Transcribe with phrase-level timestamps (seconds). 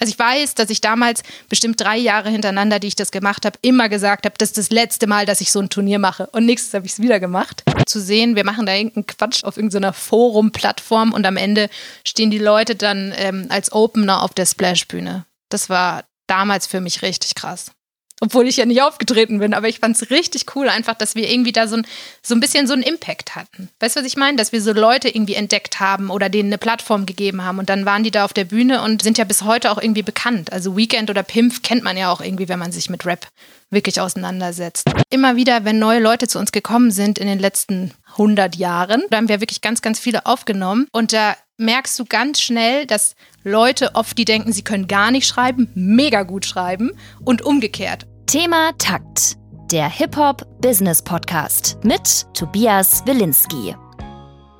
[0.00, 3.58] Also ich weiß, dass ich damals bestimmt drei Jahre hintereinander, die ich das gemacht habe,
[3.62, 6.26] immer gesagt habe, das ist das letzte Mal, dass ich so ein Turnier mache.
[6.32, 7.62] Und nächstes habe ich es wieder gemacht.
[7.86, 11.68] Zu sehen, wir machen da irgendeinen Quatsch auf irgendeiner Forum-Plattform und am Ende
[12.04, 15.26] stehen die Leute dann ähm, als Opener auf der Splash-Bühne.
[15.50, 17.72] Das war damals für mich richtig krass
[18.20, 21.28] obwohl ich ja nicht aufgetreten bin, aber ich fand es richtig cool, einfach, dass wir
[21.28, 21.86] irgendwie da so ein,
[22.22, 23.70] so ein bisschen so einen Impact hatten.
[23.80, 24.36] Weißt du, was ich meine?
[24.36, 27.86] Dass wir so Leute irgendwie entdeckt haben oder denen eine Plattform gegeben haben und dann
[27.86, 30.52] waren die da auf der Bühne und sind ja bis heute auch irgendwie bekannt.
[30.52, 33.26] Also Weekend oder Pimp kennt man ja auch irgendwie, wenn man sich mit Rap
[33.70, 34.90] wirklich auseinandersetzt.
[35.10, 39.16] Immer wieder, wenn neue Leute zu uns gekommen sind in den letzten 100 Jahren, da
[39.16, 43.94] haben wir wirklich ganz, ganz viele aufgenommen und da merkst du ganz schnell, dass Leute
[43.94, 46.90] oft, die denken, sie können gar nicht schreiben, mega gut schreiben
[47.24, 48.06] und umgekehrt.
[48.30, 49.38] Thema Takt,
[49.72, 53.74] der Hip-Hop-Business-Podcast mit Tobias Wilinski.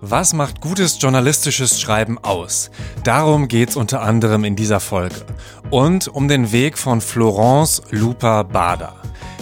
[0.01, 2.73] Was macht gutes journalistisches Schreiben aus?
[3.05, 5.25] Darum geht's unter anderem in dieser Folge.
[5.71, 8.97] Und um den Weg von Florence Lupa Bader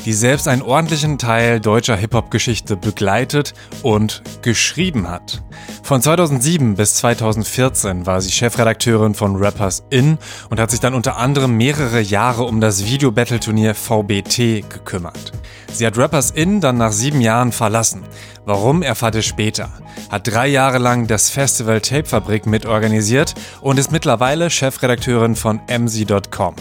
[0.08, 5.42] die selbst einen ordentlichen Teil deutscher Hip-Hop-Geschichte begleitet und geschrieben hat.
[5.82, 10.16] Von 2007 bis 2014 war sie Chefredakteurin von Rappers In
[10.48, 15.32] und hat sich dann unter anderem mehrere Jahre um das Video-Battle-Turnier VBT gekümmert.
[15.74, 18.02] Sie hat Rappers In dann nach sieben Jahren verlassen.
[18.48, 19.68] Warum erfahrt ihr später.
[20.08, 26.54] Hat drei Jahre lang das Festival Tape Fabrik mitorganisiert und ist mittlerweile Chefredakteurin von mz.com.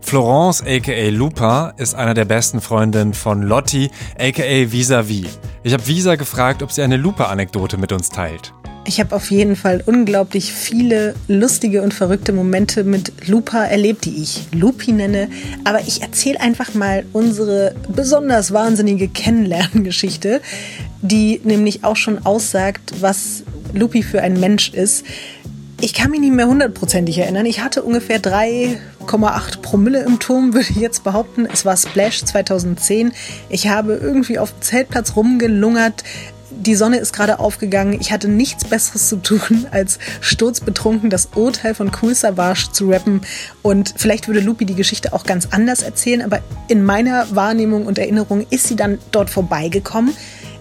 [0.00, 5.26] Florence aka Lupa ist einer der besten Freundinnen von Lotti aka Visavi.
[5.62, 8.54] Ich habe Visa gefragt, ob sie eine Lupa-Anekdote mit uns teilt.
[8.86, 14.22] Ich habe auf jeden Fall unglaublich viele lustige und verrückte Momente mit Lupa erlebt, die
[14.22, 15.28] ich Lupi nenne.
[15.64, 20.42] Aber ich erzähle einfach mal unsere besonders wahnsinnige Kennenlerngeschichte,
[21.00, 25.04] die nämlich auch schon aussagt, was Lupi für ein Mensch ist.
[25.80, 27.46] Ich kann mich nicht mehr hundertprozentig erinnern.
[27.46, 31.46] Ich hatte ungefähr 3,8 Promille im Turm, würde ich jetzt behaupten.
[31.50, 33.12] Es war Splash 2010.
[33.48, 36.04] Ich habe irgendwie auf dem Zeltplatz rumgelungert,
[36.56, 37.98] die Sonne ist gerade aufgegangen.
[38.00, 43.20] Ich hatte nichts Besseres zu tun, als sturzbetrunken das Urteil von Cool Savage zu rappen.
[43.62, 47.98] Und vielleicht würde Lupi die Geschichte auch ganz anders erzählen, aber in meiner Wahrnehmung und
[47.98, 50.14] Erinnerung ist sie dann dort vorbeigekommen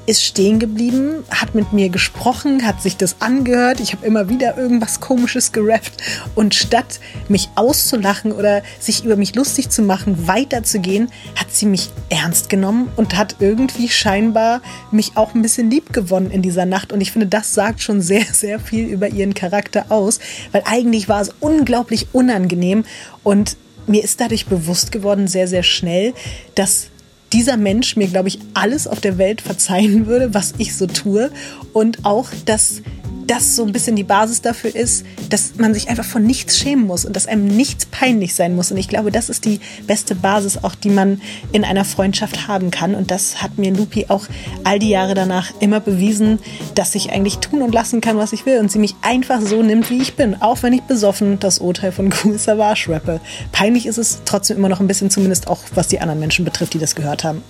[0.06, 3.80] ist stehen geblieben, hat mit mir gesprochen, hat sich das angehört.
[3.80, 6.02] Ich habe immer wieder irgendwas Komisches gerappt.
[6.36, 7.00] Und statt
[7.30, 12.90] mich auszulachen oder sich über mich lustig zu machen, weiterzugehen, hat sie mich ernst genommen
[12.98, 16.92] und hat irgendwie scheinbar mich auch ein bisschen lieb gewonnen in dieser Nacht.
[16.92, 20.20] Und ich finde, das sagt schon sehr, sehr viel über ihren Charakter aus,
[20.52, 22.84] weil eigentlich war es unglaublich unangenehm
[23.24, 26.14] und mir ist dadurch bewusst geworden, sehr, sehr schnell,
[26.56, 26.88] dass
[27.34, 31.32] dieser Mensch mir, glaube ich, alles auf der Welt verzeihen würde, was ich so tue.
[31.74, 32.82] Und auch, dass
[33.28, 36.86] das so ein bisschen die Basis dafür ist, dass man sich einfach von nichts schämen
[36.86, 38.72] muss und dass einem nichts peinlich sein muss.
[38.72, 42.72] Und ich glaube, das ist die beste Basis auch, die man in einer Freundschaft haben
[42.72, 42.96] kann.
[42.96, 44.26] Und das hat mir Lupi auch
[44.64, 46.40] all die Jahre danach immer bewiesen,
[46.76, 48.60] dass ich eigentlich tun und lassen kann, was ich will.
[48.60, 50.42] Und sie mich einfach so nimmt, wie ich bin.
[50.42, 53.20] Auch wenn ich besoffen das Urteil von Cool Savage rappe.
[53.52, 56.74] Peinlich ist es trotzdem immer noch ein bisschen, zumindest auch was die anderen Menschen betrifft,
[56.74, 57.44] die das gehört haben.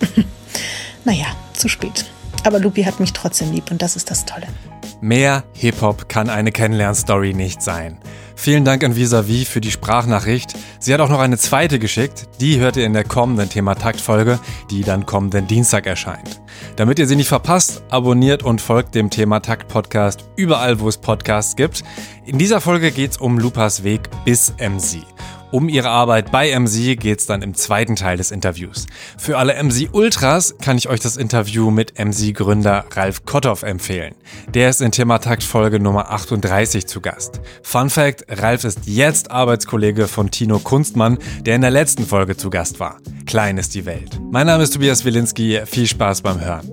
[1.04, 2.06] naja, zu spät.
[2.44, 4.46] Aber Lupi hat mich trotzdem lieb und das ist das Tolle.
[5.04, 7.98] Mehr Hip-Hop kann eine Kennenlernstory nicht sein.
[8.36, 10.54] Vielen Dank an Visavi für die Sprachnachricht.
[10.78, 12.26] Sie hat auch noch eine zweite geschickt.
[12.40, 14.38] Die hört ihr in der kommenden Thema-Takt-Folge,
[14.70, 16.40] die dann kommenden Dienstag erscheint.
[16.76, 21.84] Damit ihr sie nicht verpasst, abonniert und folgt dem Thema-Takt-Podcast überall, wo es Podcasts gibt.
[22.24, 25.04] In dieser Folge geht es um Lupas Weg bis MC.
[25.54, 28.88] Um ihre Arbeit bei MC geht es dann im zweiten Teil des Interviews.
[29.16, 34.16] Für alle MC Ultras kann ich euch das Interview mit MC Gründer Ralf Kotthoff empfehlen.
[34.48, 37.40] Der ist in Thematakt Folge Nummer 38 zu Gast.
[37.62, 42.50] Fun Fact, Ralf ist jetzt Arbeitskollege von Tino Kunstmann, der in der letzten Folge zu
[42.50, 42.96] Gast war.
[43.24, 44.18] Klein ist die Welt.
[44.32, 46.68] Mein Name ist Tobias Wilinski, viel Spaß beim Hören.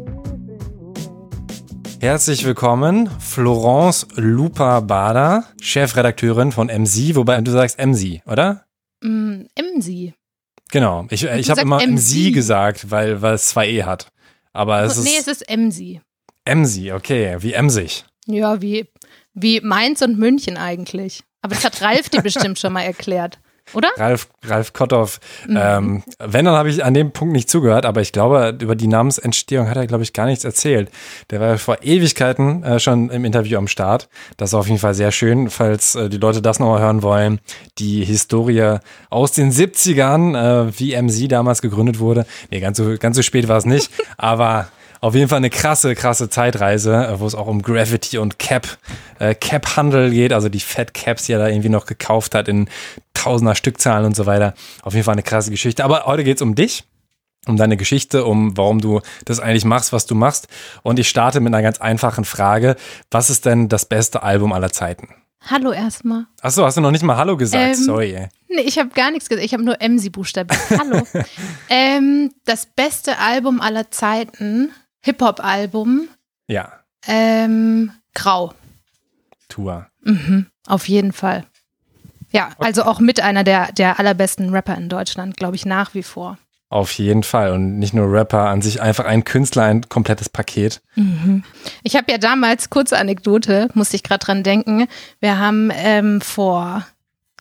[2.00, 8.66] Herzlich willkommen, Florence Lupa-Bader, Chefredakteurin von MC, wobei du sagst MC, oder?
[9.02, 10.14] Mm, Emsi.
[10.72, 11.06] Genau.
[11.10, 14.12] Ich, ich habe immer MC gesagt, weil, weil es zwei E hat.
[14.54, 15.06] Aber es nee, ist.
[15.06, 16.02] Nee, es ist Emsi.
[16.46, 17.38] Emsi, okay.
[17.40, 18.06] Wie emsig.
[18.26, 18.88] Ja, wie,
[19.34, 21.24] wie Mainz und München eigentlich.
[21.42, 23.40] Aber das hat Ralf dir bestimmt schon mal erklärt.
[23.74, 23.90] Oder?
[23.98, 25.20] Ralf, Ralf Kotthoff.
[25.48, 25.58] Mhm.
[25.60, 28.88] Ähm, wenn, dann habe ich an dem Punkt nicht zugehört, aber ich glaube, über die
[28.88, 30.90] Namensentstehung hat er, glaube ich, gar nichts erzählt.
[31.30, 34.10] Der war vor Ewigkeiten äh, schon im Interview am Start.
[34.38, 37.40] Das ist auf jeden Fall sehr schön, falls äh, die Leute das nochmal hören wollen.
[37.78, 38.78] Die Historie
[39.10, 42.26] aus den 70ern, äh, wie MC damals gegründet wurde.
[42.50, 44.68] Nee, ganz so, ganz so spät war es nicht, aber
[45.04, 48.78] Auf jeden Fall eine krasse, krasse Zeitreise, äh, wo es auch um Gravity und Cap,
[49.18, 52.70] äh, Cap-Handel geht, also die Fat Caps, die er da irgendwie noch gekauft hat in
[53.16, 54.54] tausender Stückzahlen und so weiter.
[54.84, 55.84] Auf jeden Fall eine krasse Geschichte.
[55.84, 56.84] Aber heute geht's um dich
[57.48, 60.48] um deine Geschichte, um warum du das eigentlich machst, was du machst.
[60.84, 62.76] Und ich starte mit einer ganz einfachen Frage.
[63.10, 65.10] Was ist denn das beste Album aller Zeiten?
[65.48, 66.28] Hallo erstmal.
[66.42, 67.78] Achso, hast du noch nicht mal Hallo gesagt?
[67.78, 68.14] Ähm, Sorry.
[68.14, 68.28] Ey.
[68.48, 69.44] Nee, ich habe gar nichts gesagt.
[69.44, 70.62] Ich habe nur Emsi buchstabiert.
[70.78, 71.02] Hallo.
[71.70, 74.72] ähm, das beste Album aller Zeiten,
[75.02, 76.08] Hip-Hop-Album,
[76.48, 76.72] Ja,
[77.08, 78.54] ähm, Grau.
[79.50, 79.88] Tour.
[80.04, 81.46] Mhm, auf jeden Fall.
[82.32, 86.04] Ja, also auch mit einer der, der allerbesten Rapper in Deutschland, glaube ich, nach wie
[86.04, 86.38] vor.
[86.70, 87.52] Auf jeden Fall.
[87.52, 90.82] Und nicht nur Rapper an sich, einfach ein Künstler, ein komplettes Paket.
[91.84, 94.88] Ich habe ja damals, kurze Anekdote, musste ich gerade dran denken,
[95.20, 96.88] wir haben ähm, vor,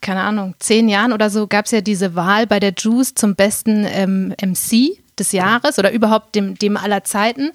[0.00, 3.36] keine Ahnung, zehn Jahren oder so, gab es ja diese Wahl bei der Juice zum
[3.36, 7.52] besten ähm, MC des Jahres oder überhaupt dem, dem aller Zeiten.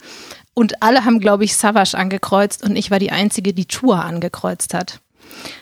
[0.54, 4.74] Und alle haben, glaube ich, Savage angekreuzt und ich war die Einzige, die Tour angekreuzt
[4.74, 5.02] hat.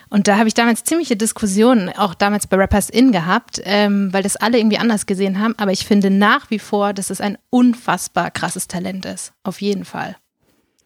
[0.09, 4.21] Und da habe ich damals ziemliche Diskussionen, auch damals bei Rappers In gehabt, ähm, weil
[4.21, 5.55] das alle irgendwie anders gesehen haben.
[5.57, 9.33] Aber ich finde nach wie vor, dass es ein unfassbar krasses Talent ist.
[9.41, 10.15] Auf jeden Fall.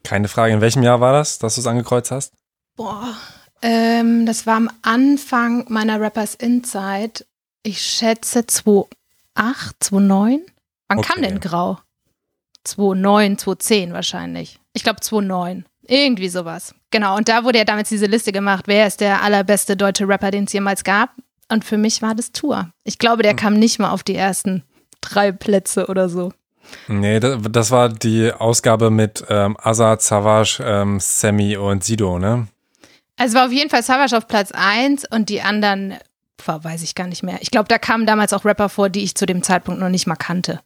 [0.03, 0.53] Keine Frage.
[0.53, 2.33] In welchem Jahr war das, dass du es angekreuzt hast?
[2.77, 3.17] Boah,
[3.61, 7.25] ähm, das war am Anfang meiner Rappers In-Zeit.
[7.63, 10.41] Ich schätze 2008, 2009.
[10.89, 11.27] Wann kam Okay.
[11.29, 11.79] denn Grau?
[12.63, 14.59] 2009, 2010 wahrscheinlich.
[14.73, 15.65] Ich glaube 2009.
[15.89, 16.75] Irgendwie sowas.
[16.91, 20.31] Genau, und da wurde ja damals diese Liste gemacht, wer ist der allerbeste deutsche Rapper,
[20.31, 21.11] den es jemals gab.
[21.49, 22.69] Und für mich war das Tour.
[22.83, 24.63] Ich glaube, der kam nicht mal auf die ersten
[24.99, 26.33] drei Plätze oder so.
[26.89, 32.47] Nee, das, das war die Ausgabe mit ähm, Azad, Savage, ähm, Sammy und Sido, ne?
[33.15, 35.95] Also war auf jeden Fall Savage auf Platz 1 und die anderen,
[36.45, 37.37] boah, weiß ich gar nicht mehr.
[37.39, 40.05] Ich glaube, da kamen damals auch Rapper vor, die ich zu dem Zeitpunkt noch nicht
[40.07, 40.59] mal kannte.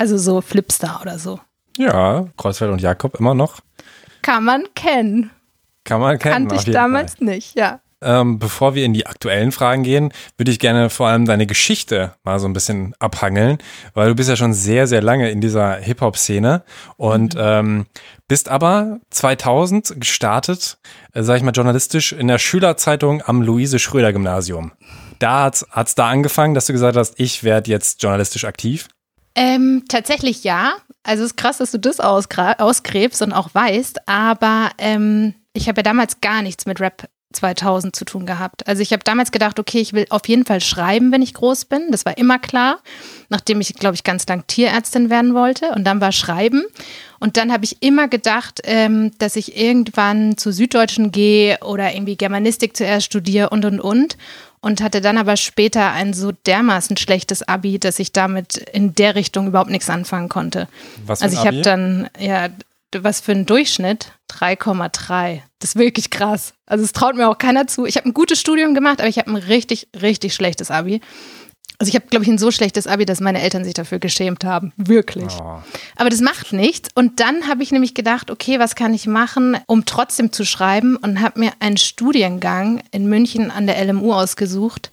[0.00, 1.40] Also so Flipstar oder so.
[1.76, 3.60] Ja, Kreuzfeld und Jakob immer noch.
[4.22, 5.30] Kann man kennen.
[5.84, 6.48] Kann man kennen.
[6.48, 7.26] Kannte ich damals Fall.
[7.26, 7.80] nicht, ja.
[8.00, 12.14] Ähm, bevor wir in die aktuellen Fragen gehen, würde ich gerne vor allem deine Geschichte
[12.24, 13.58] mal so ein bisschen abhangeln,
[13.92, 16.62] weil du bist ja schon sehr, sehr lange in dieser Hip-Hop-Szene
[16.96, 17.84] und ähm,
[18.26, 20.78] bist aber 2000 gestartet,
[21.12, 24.72] äh, sag ich mal journalistisch, in der Schülerzeitung am Luise-Schröder-Gymnasium.
[25.18, 28.88] Da hat's, hat's da angefangen, dass du gesagt hast, ich werde jetzt journalistisch aktiv.
[29.34, 30.74] Ähm, tatsächlich ja.
[31.02, 35.78] Also es ist krass, dass du das ausgräbst und auch weißt, aber ähm, ich habe
[35.78, 38.66] ja damals gar nichts mit Rap 2000 zu tun gehabt.
[38.66, 41.66] Also ich habe damals gedacht, okay, ich will auf jeden Fall schreiben, wenn ich groß
[41.66, 41.90] bin.
[41.90, 42.80] Das war immer klar,
[43.28, 45.70] nachdem ich, glaube ich, ganz lang Tierärztin werden wollte.
[45.70, 46.64] Und dann war Schreiben.
[47.20, 52.16] Und dann habe ich immer gedacht, ähm, dass ich irgendwann zu Süddeutschen gehe oder irgendwie
[52.16, 54.16] Germanistik zuerst studiere und, und, und.
[54.62, 59.14] Und hatte dann aber später ein so dermaßen schlechtes Abi, dass ich damit in der
[59.14, 60.68] Richtung überhaupt nichts anfangen konnte.
[61.06, 62.50] Was für Also ich habe dann, ja,
[62.94, 64.12] was für ein Durchschnitt?
[64.30, 65.40] 3,3.
[65.60, 66.52] Das ist wirklich krass.
[66.66, 67.86] Also es traut mir auch keiner zu.
[67.86, 71.00] Ich habe ein gutes Studium gemacht, aber ich habe ein richtig, richtig schlechtes Abi.
[71.80, 74.44] Also ich habe, glaube ich, ein so schlechtes Abi, dass meine Eltern sich dafür geschämt
[74.44, 74.70] haben.
[74.76, 75.32] Wirklich.
[75.40, 75.62] Oh.
[75.96, 76.90] Aber das macht nichts.
[76.94, 80.96] Und dann habe ich nämlich gedacht, okay, was kann ich machen, um trotzdem zu schreiben?
[80.96, 84.92] Und habe mir einen Studiengang in München an der LMU ausgesucht,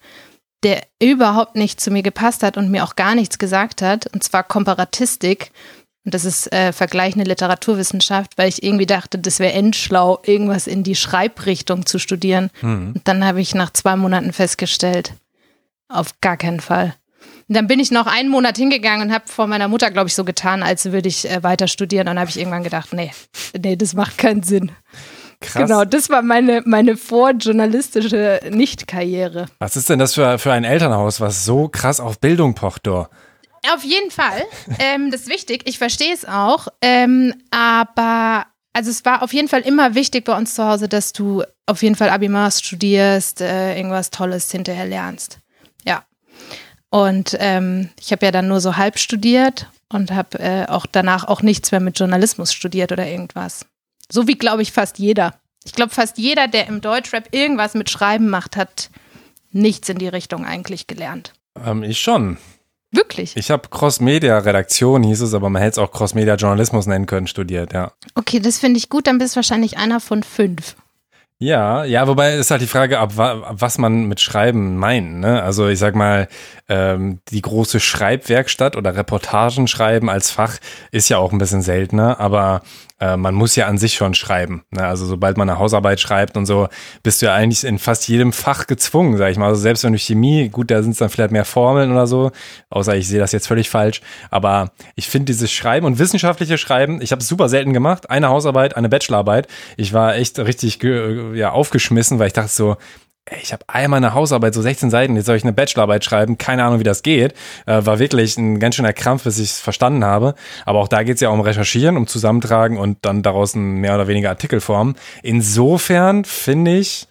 [0.63, 4.07] der überhaupt nicht zu mir gepasst hat und mir auch gar nichts gesagt hat.
[4.13, 5.51] Und zwar Komparatistik.
[6.05, 10.83] Und das ist äh, vergleichende Literaturwissenschaft, weil ich irgendwie dachte, das wäre endschlau, irgendwas in
[10.83, 12.49] die Schreibrichtung zu studieren.
[12.95, 15.11] Und dann habe ich nach zwei Monaten festgestellt,
[15.89, 16.95] auf gar keinen Fall.
[17.47, 20.15] Und dann bin ich noch einen Monat hingegangen und habe vor meiner Mutter, glaube ich,
[20.15, 22.07] so getan, als würde ich äh, weiter studieren.
[22.07, 23.11] Und dann habe ich irgendwann gedacht, nee,
[23.57, 24.71] nee, das macht keinen Sinn.
[25.39, 25.67] Krass.
[25.67, 29.45] Genau, das war meine, meine vorjournalistische Nicht-Karriere.
[29.59, 33.07] Was ist denn das für, für ein Elternhaus, was so krass auf Bildung pocht, du?
[33.73, 34.43] Auf jeden Fall.
[34.79, 35.63] Ähm, das ist wichtig.
[35.65, 36.67] Ich verstehe es auch.
[36.81, 41.13] Ähm, aber also es war auf jeden Fall immer wichtig bei uns zu Hause, dass
[41.13, 45.39] du auf jeden Fall Abi machst, studierst, äh, irgendwas Tolles hinterher lernst.
[46.89, 51.25] Und ähm, ich habe ja dann nur so halb studiert und habe äh, auch danach
[51.25, 53.65] auch nichts mehr mit Journalismus studiert oder irgendwas.
[54.09, 55.35] So wie, glaube ich, fast jeder.
[55.65, 58.89] Ich glaube, fast jeder, der im Deutschrap irgendwas mit Schreiben macht, hat
[59.51, 61.33] nichts in die Richtung eigentlich gelernt.
[61.65, 62.37] Ähm, ich schon.
[62.91, 63.35] Wirklich.
[63.35, 67.91] Ich habe Cross-Media-Redaktion, hieß es, aber man hätte es auch Cross-Media-Journalismus nennen können, studiert, ja.
[68.15, 70.77] Okay, das finde ich gut, dann bist du wahrscheinlich einer von fünf.
[71.39, 75.19] Ja, ja, wobei ist halt die Frage, ab, ab was man mit Schreiben meint.
[75.19, 75.43] Ne?
[75.43, 76.27] Also ich sag mal,
[76.67, 80.57] ähm, die große Schreibwerkstatt oder Reportagen schreiben als Fach
[80.91, 82.63] ist ja auch ein bisschen seltener, aber
[82.99, 84.63] äh, man muss ja an sich schon schreiben.
[84.71, 84.83] Ne?
[84.83, 86.67] Also sobald man eine Hausarbeit schreibt und so,
[87.03, 89.49] bist du ja eigentlich in fast jedem Fach gezwungen, sag ich mal.
[89.49, 92.31] Also selbst wenn du Chemie, gut, da sind es dann vielleicht mehr Formeln oder so,
[92.69, 94.01] außer ich sehe das jetzt völlig falsch.
[94.31, 98.09] Aber ich finde dieses Schreiben und wissenschaftliche Schreiben, ich habe es super selten gemacht.
[98.09, 99.47] Eine Hausarbeit, eine Bachelorarbeit.
[99.77, 100.79] Ich war echt richtig
[101.33, 102.77] ja, aufgeschmissen, weil ich dachte so,
[103.29, 106.37] ey, ich habe einmal eine Hausarbeit, so 16 Seiten, jetzt soll ich eine Bachelorarbeit schreiben,
[106.37, 107.33] keine Ahnung, wie das geht.
[107.65, 110.35] Äh, war wirklich ein ganz schöner Krampf, bis ich es verstanden habe.
[110.65, 113.95] Aber auch da geht es ja um Recherchieren, um Zusammentragen und dann daraus ein mehr
[113.95, 114.95] oder weniger Artikel formen.
[115.23, 117.07] Insofern finde ich,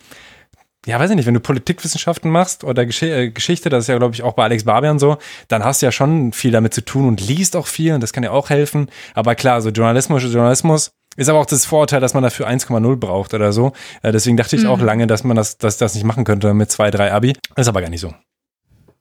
[0.86, 3.98] ja, weiß ich nicht, wenn du Politikwissenschaften machst oder Gesch äh, Geschichte, das ist ja,
[3.98, 5.18] glaube ich, auch bei Alex Barbian so,
[5.48, 8.12] dann hast du ja schon viel damit zu tun und liest auch viel und das
[8.12, 8.88] kann ja auch helfen.
[9.14, 13.34] Aber klar, so Journalismus, Journalismus, ist aber auch das Vorurteil, dass man dafür 1,0 braucht
[13.34, 13.72] oder so.
[14.02, 14.70] Äh, deswegen dachte ich mhm.
[14.70, 17.34] auch lange, dass man das, dass das nicht machen könnte mit 2, 3 Abi.
[17.56, 18.12] Ist aber gar nicht so.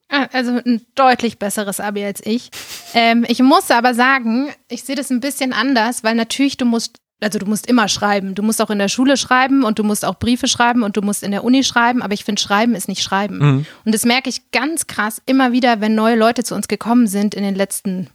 [0.10, 2.50] Ah, also ein deutlich besseres Abi als ich.
[2.94, 7.00] Ähm, ich muss aber sagen, ich sehe das ein bisschen anders, weil natürlich du musst,
[7.22, 8.36] also du musst immer schreiben.
[8.36, 11.02] Du musst auch in der Schule schreiben und du musst auch Briefe schreiben und du
[11.02, 13.38] musst in der Uni schreiben, aber ich finde, Schreiben ist nicht Schreiben.
[13.40, 13.66] Mhm.
[13.84, 17.34] Und das merke ich ganz krass immer wieder, wenn neue Leute zu uns gekommen sind
[17.34, 18.10] in den letzten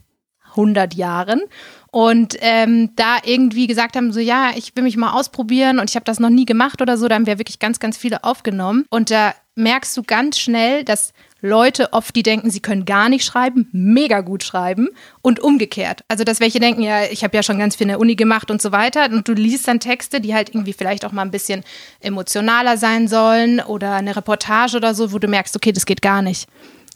[0.51, 1.43] 100 Jahren
[1.91, 5.97] und ähm, da irgendwie gesagt haben, so ja, ich will mich mal ausprobieren und ich
[5.97, 8.87] habe das noch nie gemacht oder so, da haben wir wirklich ganz, ganz viele aufgenommen.
[8.91, 13.25] Und da merkst du ganz schnell, dass Leute oft, die denken, sie können gar nicht
[13.25, 14.89] schreiben, mega gut schreiben
[15.23, 16.05] und umgekehrt.
[16.09, 18.51] Also, dass welche denken, ja, ich habe ja schon ganz viel in der Uni gemacht
[18.51, 21.31] und so weiter und du liest dann Texte, die halt irgendwie vielleicht auch mal ein
[21.31, 21.65] bisschen
[22.01, 26.23] emotionaler sein sollen oder eine Reportage oder so, wo du merkst, okay, das geht gar
[26.23, 26.49] nicht.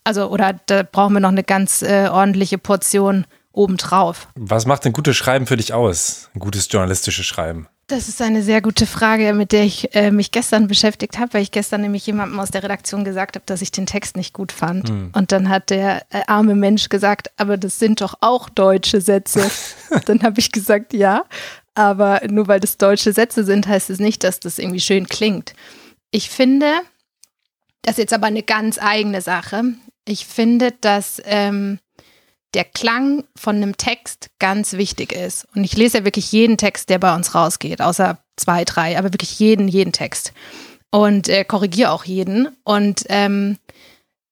[0.04, 3.24] Also, oder da brauchen wir noch eine ganz äh, ordentliche Portion
[3.54, 4.28] obendrauf.
[4.34, 6.30] Was macht ein gutes Schreiben für dich aus?
[6.34, 7.68] Ein gutes journalistisches Schreiben?
[7.86, 11.42] Das ist eine sehr gute Frage, mit der ich äh, mich gestern beschäftigt habe, weil
[11.42, 14.52] ich gestern nämlich jemandem aus der Redaktion gesagt habe, dass ich den Text nicht gut
[14.52, 14.88] fand.
[14.88, 15.10] Hm.
[15.12, 19.50] Und dann hat der äh, arme Mensch gesagt, aber das sind doch auch deutsche Sätze.
[20.06, 21.24] dann habe ich gesagt, ja,
[21.74, 25.52] aber nur weil das deutsche Sätze sind, heißt es nicht, dass das irgendwie schön klingt.
[26.10, 26.72] Ich finde,
[27.82, 29.62] das ist jetzt aber eine ganz eigene Sache.
[30.06, 31.80] Ich finde, dass ähm,
[32.54, 35.46] der Klang von einem Text ganz wichtig ist.
[35.54, 39.12] Und ich lese ja wirklich jeden Text, der bei uns rausgeht, außer zwei, drei, aber
[39.12, 40.32] wirklich jeden, jeden Text.
[40.90, 42.48] Und äh, korrigiere auch jeden.
[42.62, 43.58] Und ähm,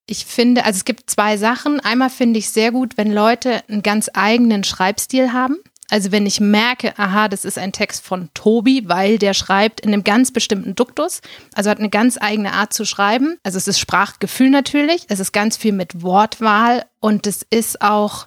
[0.06, 1.80] ich finde, also es gibt zwei Sachen.
[1.80, 5.56] Einmal finde ich sehr gut, wenn Leute einen ganz eigenen Schreibstil haben.
[5.92, 9.92] Also wenn ich merke, aha, das ist ein Text von Tobi, weil der schreibt in
[9.92, 11.20] einem ganz bestimmten Duktus,
[11.52, 13.36] also hat eine ganz eigene Art zu schreiben.
[13.42, 18.26] Also es ist Sprachgefühl natürlich, es ist ganz viel mit Wortwahl und es ist auch,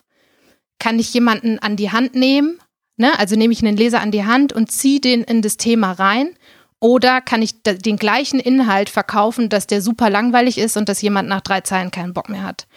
[0.78, 2.60] kann ich jemanden an die Hand nehmen,
[2.98, 3.18] ne?
[3.18, 6.38] also nehme ich einen Leser an die Hand und ziehe den in das Thema rein.
[6.80, 11.30] Oder kann ich den gleichen Inhalt verkaufen, dass der super langweilig ist und dass jemand
[11.30, 12.68] nach drei Zeilen keinen Bock mehr hat?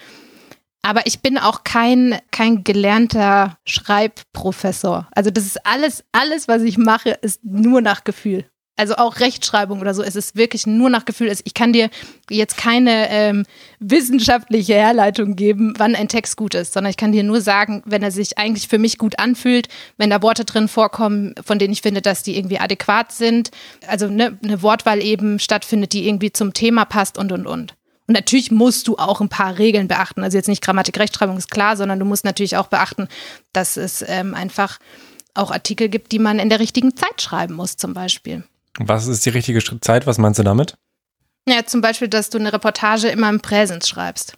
[0.82, 5.08] Aber ich bin auch kein, kein gelernter Schreibprofessor.
[5.12, 8.44] Also das ist alles, alles, was ich mache, ist nur nach Gefühl.
[8.78, 11.34] Also auch Rechtschreibung oder so, es ist wirklich nur nach Gefühl.
[11.44, 11.90] Ich kann dir
[12.30, 13.44] jetzt keine ähm,
[13.80, 18.04] wissenschaftliche Herleitung geben, wann ein Text gut ist, sondern ich kann dir nur sagen, wenn
[18.04, 19.66] er sich eigentlich für mich gut anfühlt,
[19.96, 23.50] wenn da Worte drin vorkommen, von denen ich finde, dass die irgendwie adäquat sind,
[23.88, 27.74] also ne, eine Wortwahl eben stattfindet, die irgendwie zum Thema passt und und und.
[28.08, 30.22] Und natürlich musst du auch ein paar Regeln beachten.
[30.22, 33.06] Also jetzt nicht Grammatik, Rechtschreibung ist klar, sondern du musst natürlich auch beachten,
[33.52, 34.78] dass es ähm, einfach
[35.34, 38.44] auch Artikel gibt, die man in der richtigen Zeit schreiben muss, zum Beispiel.
[38.78, 40.06] Was ist die richtige Zeit?
[40.06, 40.76] Was meinst du damit?
[41.46, 44.34] Ja, zum Beispiel, dass du eine Reportage immer im Präsens schreibst.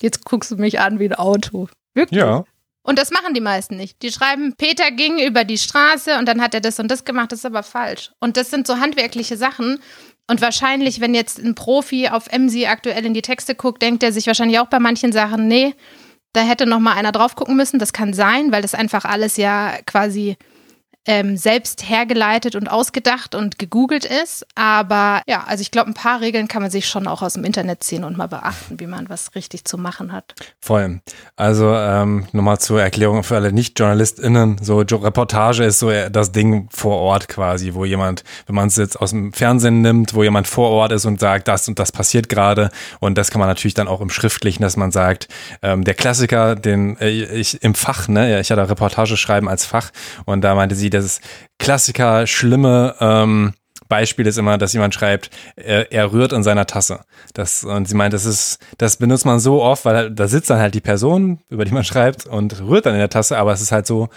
[0.00, 1.68] Jetzt guckst du mich an wie ein Auto.
[1.94, 2.20] Wirklich?
[2.20, 2.44] Ja.
[2.82, 4.00] Und das machen die meisten nicht.
[4.02, 7.30] Die schreiben, Peter ging über die Straße und dann hat er das und das gemacht.
[7.32, 8.10] Das ist aber falsch.
[8.20, 9.80] Und das sind so handwerkliche Sachen,
[10.30, 14.12] und wahrscheinlich, wenn jetzt ein Profi auf MC aktuell in die Texte guckt, denkt er
[14.12, 15.74] sich wahrscheinlich auch bei manchen Sachen, nee,
[16.32, 17.80] da hätte noch mal einer drauf gucken müssen.
[17.80, 20.36] Das kann sein, weil das einfach alles ja quasi
[21.10, 24.46] ähm, selbst hergeleitet und ausgedacht und gegoogelt ist.
[24.54, 27.42] Aber ja, also ich glaube, ein paar Regeln kann man sich schon auch aus dem
[27.42, 30.36] Internet ziehen und mal beachten, wie man was richtig zu machen hat.
[30.60, 31.00] Voll.
[31.34, 34.58] Also ähm, nochmal zur Erklärung für alle Nicht-JournalistInnen.
[34.62, 39.00] So Reportage ist so das Ding vor Ort quasi, wo jemand, wenn man es jetzt
[39.00, 42.28] aus dem Fernsehen nimmt, wo jemand vor Ort ist und sagt, das und das passiert
[42.28, 42.70] gerade.
[43.00, 45.26] Und das kann man natürlich dann auch im Schriftlichen, dass man sagt,
[45.60, 49.90] ähm, der Klassiker, den äh, ich im Fach, ne, ich hatte Reportage schreiben als Fach
[50.24, 51.20] und da meinte sie, das
[51.58, 53.54] Klassiker, schlimme ähm,
[53.90, 57.00] Beispiel ist immer, dass jemand schreibt, er, er rührt in seiner Tasse.
[57.34, 60.60] Das, und sie meint, das ist, das benutzt man so oft, weil da sitzt dann
[60.60, 63.60] halt die Person, über die man schreibt und rührt dann in der Tasse, aber es
[63.60, 64.08] ist halt so,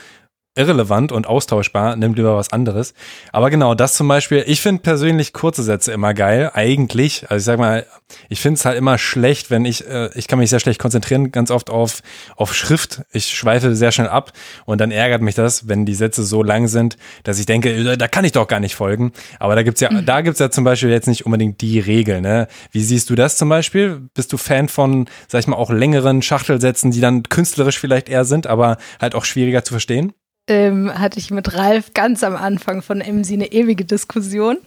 [0.56, 2.94] irrelevant und austauschbar, nimm lieber was anderes.
[3.32, 7.24] Aber genau, das zum Beispiel, ich finde persönlich kurze Sätze immer geil, eigentlich.
[7.30, 7.88] Also ich sag mal,
[8.30, 11.32] ich finde es halt immer schlecht, wenn ich, äh, ich kann mich sehr schlecht konzentrieren,
[11.32, 12.02] ganz oft auf,
[12.36, 13.02] auf Schrift.
[13.12, 14.32] Ich schweife sehr schnell ab
[14.66, 17.98] und dann ärgert mich das, wenn die Sätze so lang sind, dass ich denke, äh,
[17.98, 19.12] da kann ich doch gar nicht folgen.
[19.40, 20.06] Aber da gibt's ja, mhm.
[20.06, 22.48] da gibt's ja zum Beispiel jetzt nicht unbedingt die Regel, ne?
[22.72, 24.02] Wie siehst du das zum Beispiel?
[24.14, 28.26] Bist du Fan von, sag ich mal, auch längeren Schachtelsätzen, die dann künstlerisch vielleicht eher
[28.26, 30.14] sind, aber halt auch schwieriger zu verstehen?
[30.48, 34.58] Ähm, hatte ich mit Ralf ganz am Anfang von MC eine ewige Diskussion,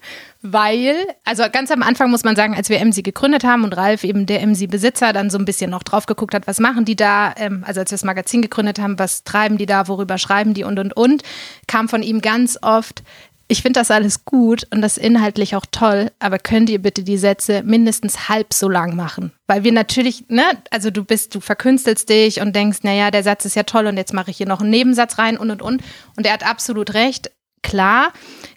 [0.41, 4.03] weil, also ganz am Anfang muss man sagen, als wir MC gegründet haben und Ralf
[4.03, 7.35] eben der MC-Besitzer dann so ein bisschen noch drauf geguckt hat, was machen die da,
[7.37, 10.65] ähm, also als wir das Magazin gegründet haben, was treiben die da, worüber schreiben die
[10.65, 11.23] und und und,
[11.67, 13.03] kam von ihm ganz oft,
[13.49, 17.17] ich finde das alles gut und das inhaltlich auch toll, aber könnt ihr bitte die
[17.17, 19.33] Sätze mindestens halb so lang machen?
[19.47, 23.45] Weil wir natürlich, ne, also du bist, du verkünstelst dich und denkst, naja, der Satz
[23.45, 25.83] ist ja toll und jetzt mache ich hier noch einen Nebensatz rein und und und.
[26.17, 27.31] Und er hat absolut recht.
[27.63, 28.13] Klar,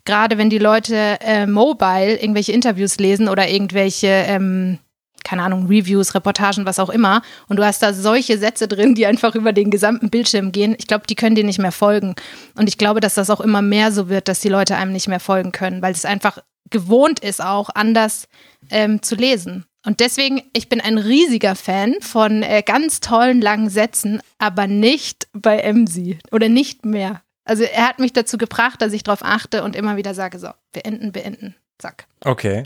[0.06, 4.80] gerade wenn die Leute äh, mobile irgendwelche Interviews lesen oder irgendwelche ähm,
[5.24, 7.22] keine Ahnung, Reviews, Reportagen, was auch immer.
[7.48, 10.76] Und du hast da solche Sätze drin, die einfach über den gesamten Bildschirm gehen.
[10.78, 12.16] Ich glaube, die können dir nicht mehr folgen.
[12.56, 15.08] Und ich glaube, dass das auch immer mehr so wird, dass die Leute einem nicht
[15.08, 18.28] mehr folgen können, weil es einfach gewohnt ist, auch anders
[18.70, 19.66] ähm, zu lesen.
[19.86, 25.28] Und deswegen, ich bin ein riesiger Fan von äh, ganz tollen langen Sätzen, aber nicht
[25.34, 27.22] bei MC oder nicht mehr.
[27.46, 30.50] Also er hat mich dazu gebracht, dass ich darauf achte und immer wieder sage, so,
[30.72, 32.06] beenden, beenden, zack.
[32.24, 32.64] Okay.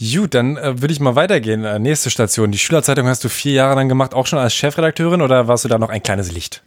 [0.00, 1.64] Gut, dann äh, würde ich mal weitergehen.
[1.64, 2.52] Äh, nächste Station.
[2.52, 5.68] Die Schülerzeitung hast du vier Jahre lang gemacht, auch schon als Chefredakteurin oder warst du
[5.68, 6.62] da noch ein kleines Licht?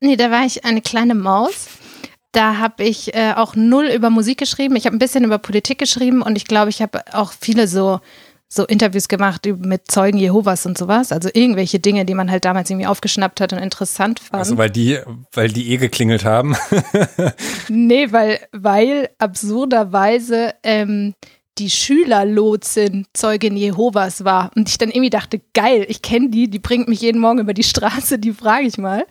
[0.00, 1.68] Nee, da war ich eine kleine Maus.
[2.30, 4.76] Da habe ich äh, auch null über Musik geschrieben.
[4.76, 8.00] Ich habe ein bisschen über Politik geschrieben und ich glaube, ich habe auch viele so,
[8.48, 11.12] so Interviews gemacht mit Zeugen Jehovas und sowas.
[11.12, 14.34] Also irgendwelche Dinge, die man halt damals irgendwie aufgeschnappt hat und interessant fand.
[14.34, 14.98] Also weil die,
[15.32, 16.56] weil die eh geklingelt haben?
[17.68, 21.14] nee, weil, weil absurderweise ähm,
[21.62, 24.50] die Schülerlotsin Zeugin Jehovas war.
[24.56, 27.54] Und ich dann irgendwie dachte, geil, ich kenne die, die bringt mich jeden Morgen über
[27.54, 29.06] die Straße, die frage ich mal.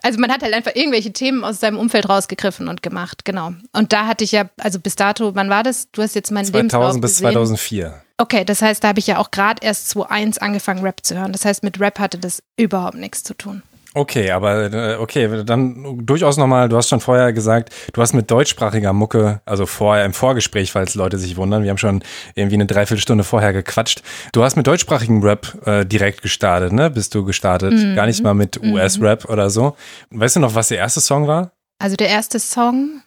[0.00, 3.52] Also man hat halt einfach irgendwelche Themen aus seinem Umfeld rausgegriffen und gemacht, genau.
[3.72, 5.90] Und da hatte ich ja, also bis dato, wann war das?
[5.90, 8.00] Du hast jetzt mein 2000 bis 2004.
[8.16, 11.32] Okay, das heißt, da habe ich ja auch gerade erst 2001 angefangen, Rap zu hören.
[11.32, 13.62] Das heißt, mit Rap hatte das überhaupt nichts zu tun.
[13.94, 18.30] Okay, aber äh, okay, dann durchaus nochmal, du hast schon vorher gesagt, du hast mit
[18.30, 22.02] deutschsprachiger Mucke, also vorher im Vorgespräch, falls Leute sich wundern, wir haben schon
[22.34, 24.02] irgendwie eine Dreiviertelstunde vorher gequatscht.
[24.32, 26.90] Du hast mit deutschsprachigem Rap äh, direkt gestartet, ne?
[26.90, 27.72] Bist du gestartet?
[27.72, 27.96] Mhm.
[27.96, 28.74] Gar nicht mal mit mhm.
[28.74, 29.74] US-Rap oder so.
[30.10, 31.52] Weißt du noch, was der erste Song war?
[31.78, 33.02] Also der erste Song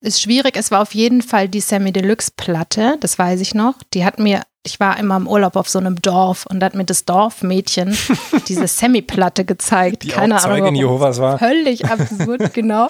[0.00, 0.56] ist schwierig.
[0.56, 3.76] Es war auf jeden Fall die Sammy Deluxe Platte, das weiß ich noch.
[3.94, 6.74] Die hat mir ich war immer im Urlaub auf so einem Dorf und da hat
[6.74, 7.96] mir das Dorfmädchen
[8.48, 10.02] diese Semi-Platte gezeigt.
[10.02, 10.74] Die Keine auch Ahnung.
[10.74, 11.38] Jehovas war.
[11.38, 12.88] Völlig absurd, genau.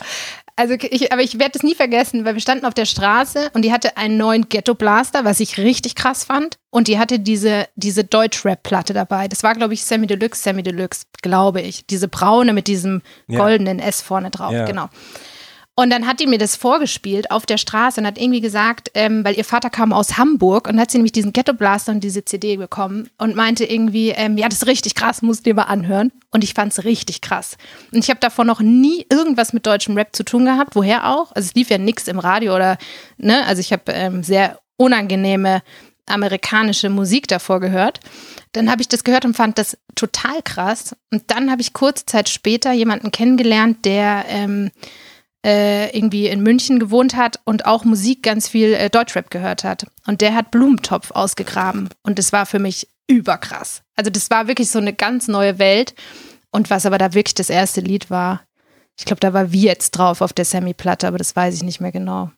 [0.56, 3.64] Also ich, aber ich werde es nie vergessen, weil wir standen auf der Straße und
[3.64, 6.58] die hatte einen neuen Ghetto-Blaster, was ich richtig krass fand.
[6.70, 9.26] Und die hatte diese, diese Deutsch-Rap-Platte dabei.
[9.26, 11.86] Das war, glaube ich, Sammy Deluxe, Sammy Deluxe, glaube ich.
[11.86, 13.86] Diese braune mit diesem goldenen ja.
[13.86, 14.64] S vorne drauf, ja.
[14.64, 14.88] genau.
[15.76, 19.24] Und dann hat die mir das vorgespielt auf der Straße und hat irgendwie gesagt, ähm,
[19.24, 22.24] weil ihr Vater kam aus Hamburg und hat sie nämlich diesen Ghetto Blaster und diese
[22.24, 25.62] CD bekommen und meinte irgendwie, ähm, ja, das ist richtig krass, musst du dir mal
[25.62, 26.12] anhören.
[26.30, 27.56] Und ich fand es richtig krass.
[27.92, 31.32] Und ich habe davor noch nie irgendwas mit deutschem Rap zu tun gehabt, woher auch.
[31.32, 32.78] Also es lief ja nichts im Radio oder,
[33.16, 35.62] ne, also ich habe ähm, sehr unangenehme
[36.06, 38.00] amerikanische Musik davor gehört.
[38.52, 40.94] Dann habe ich das gehört und fand das total krass.
[41.10, 44.70] Und dann habe ich kurze Zeit später jemanden kennengelernt, der ähm,
[45.44, 49.86] äh, irgendwie in München gewohnt hat und auch Musik ganz viel äh, Deutschrap gehört hat.
[50.06, 51.90] Und der hat Blumentopf ausgegraben.
[52.02, 53.82] Und das war für mich überkrass.
[53.94, 55.94] Also das war wirklich so eine ganz neue Welt.
[56.50, 58.42] Und was aber da wirklich das erste Lied war,
[58.96, 61.80] ich glaube, da war wie jetzt drauf auf der Sammy-Platte, aber das weiß ich nicht
[61.80, 62.30] mehr genau.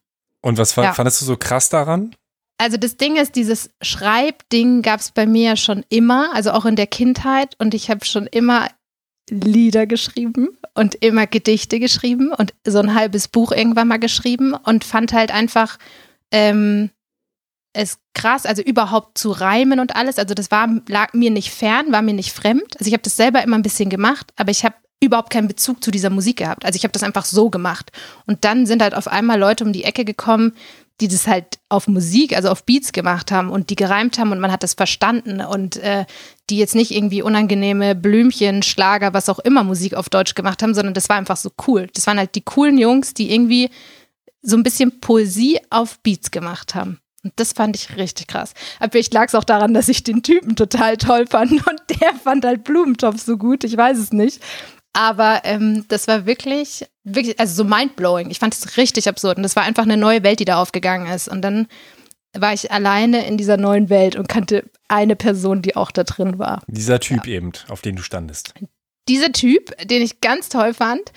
[0.42, 0.92] Und was ja.
[0.92, 2.14] fandest du so krass daran?
[2.58, 6.64] Also das Ding ist, dieses Schreibding gab es bei mir ja schon immer, also auch
[6.64, 7.54] in der Kindheit.
[7.58, 8.68] Und ich habe schon immer
[9.30, 14.84] Lieder geschrieben und immer Gedichte geschrieben und so ein halbes Buch irgendwann mal geschrieben und
[14.84, 15.78] fand halt einfach
[16.30, 16.90] ähm,
[17.72, 20.18] es krass, also überhaupt zu reimen und alles.
[20.18, 22.76] Also das war, lag mir nicht fern, war mir nicht fremd.
[22.78, 25.84] Also ich habe das selber immer ein bisschen gemacht, aber ich habe überhaupt keinen Bezug
[25.84, 26.64] zu dieser Musik gehabt.
[26.64, 27.92] Also ich habe das einfach so gemacht.
[28.26, 30.52] Und dann sind halt auf einmal Leute um die Ecke gekommen,
[31.00, 34.40] die das halt auf Musik, also auf Beats gemacht haben und die gereimt haben und
[34.40, 36.06] man hat das verstanden und äh,
[36.48, 40.74] die jetzt nicht irgendwie unangenehme Blümchen, Schlager, was auch immer Musik auf Deutsch gemacht haben,
[40.74, 41.88] sondern das war einfach so cool.
[41.94, 43.68] Das waren halt die coolen Jungs, die irgendwie
[44.42, 47.00] so ein bisschen Poesie auf Beats gemacht haben.
[47.24, 48.54] Und das fand ich richtig krass.
[48.78, 52.14] Aber vielleicht lag es auch daran, dass ich den Typen total toll fand und der
[52.14, 54.40] fand halt Blumentopf so gut, ich weiß es nicht.
[54.96, 58.30] Aber ähm, das war wirklich, wirklich, also so mindblowing.
[58.30, 59.36] Ich fand es richtig absurd.
[59.36, 61.28] Und das war einfach eine neue Welt, die da aufgegangen ist.
[61.28, 61.68] Und dann
[62.34, 66.38] war ich alleine in dieser neuen Welt und kannte eine Person, die auch da drin
[66.38, 66.62] war.
[66.66, 67.34] Dieser Typ ja.
[67.34, 68.54] eben, auf den du standest.
[69.06, 71.12] Dieser Typ, den ich ganz toll fand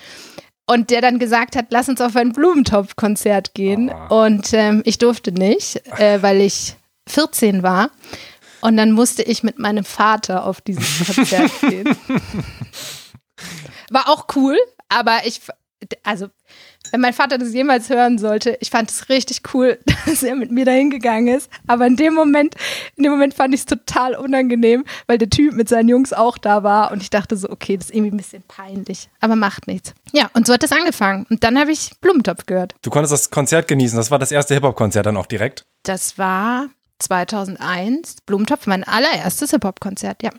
[0.66, 3.90] und der dann gesagt hat, lass uns auf ein Blumentopf-Konzert gehen.
[4.10, 4.26] Oh.
[4.26, 6.76] Und ähm, ich durfte nicht, äh, weil ich
[7.08, 7.90] 14 war.
[8.60, 11.96] Und dann musste ich mit meinem Vater auf dieses Konzert gehen.
[13.90, 14.56] War auch cool,
[14.88, 15.42] aber ich,
[16.02, 16.28] also
[16.92, 20.50] wenn mein Vater das jemals hören sollte, ich fand es richtig cool, dass er mit
[20.50, 21.50] mir dahin gegangen ist.
[21.66, 22.54] Aber in dem Moment,
[22.96, 26.38] in dem Moment fand ich es total unangenehm, weil der Typ mit seinen Jungs auch
[26.38, 29.66] da war und ich dachte so, okay, das ist irgendwie ein bisschen peinlich, aber macht
[29.66, 29.94] nichts.
[30.12, 31.26] Ja, und so hat es angefangen.
[31.30, 32.74] Und dann habe ich Blumentopf gehört.
[32.82, 33.96] Du konntest das Konzert genießen.
[33.96, 35.66] Das war das erste Hip-Hop-Konzert dann auch direkt?
[35.82, 38.16] Das war 2001.
[38.26, 40.30] Blumentopf, mein allererstes Hip-Hop-Konzert, ja.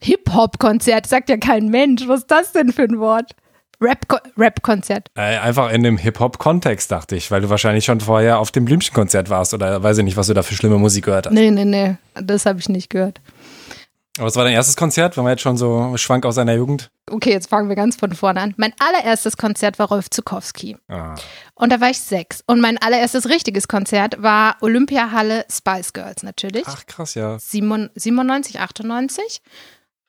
[0.00, 2.06] Hip-Hop-Konzert, sagt ja kein Mensch.
[2.06, 3.32] Was ist das denn für ein Wort?
[3.80, 5.08] Rap-Konzert.
[5.14, 9.30] Äh, einfach in dem Hip-Hop-Kontext, dachte ich, weil du wahrscheinlich schon vorher auf dem Blümchen-Konzert
[9.30, 11.32] warst oder weiß ich nicht, was du da für schlimme Musik gehört hast.
[11.32, 13.20] Nee, nee, nee, das habe ich nicht gehört.
[14.18, 15.16] Aber was war dein erstes Konzert?
[15.16, 16.90] Wenn man jetzt schon so schwank aus seiner Jugend?
[17.08, 18.54] Okay, jetzt fangen wir ganz von vorne an.
[18.56, 20.76] Mein allererstes Konzert war Rolf Zukowski.
[20.88, 21.14] Ah.
[21.54, 22.42] Und da war ich sechs.
[22.44, 26.64] Und mein allererstes richtiges Konzert war Olympiahalle Spice Girls natürlich.
[26.66, 27.38] Ach, krass, ja.
[27.38, 29.40] 97, 98.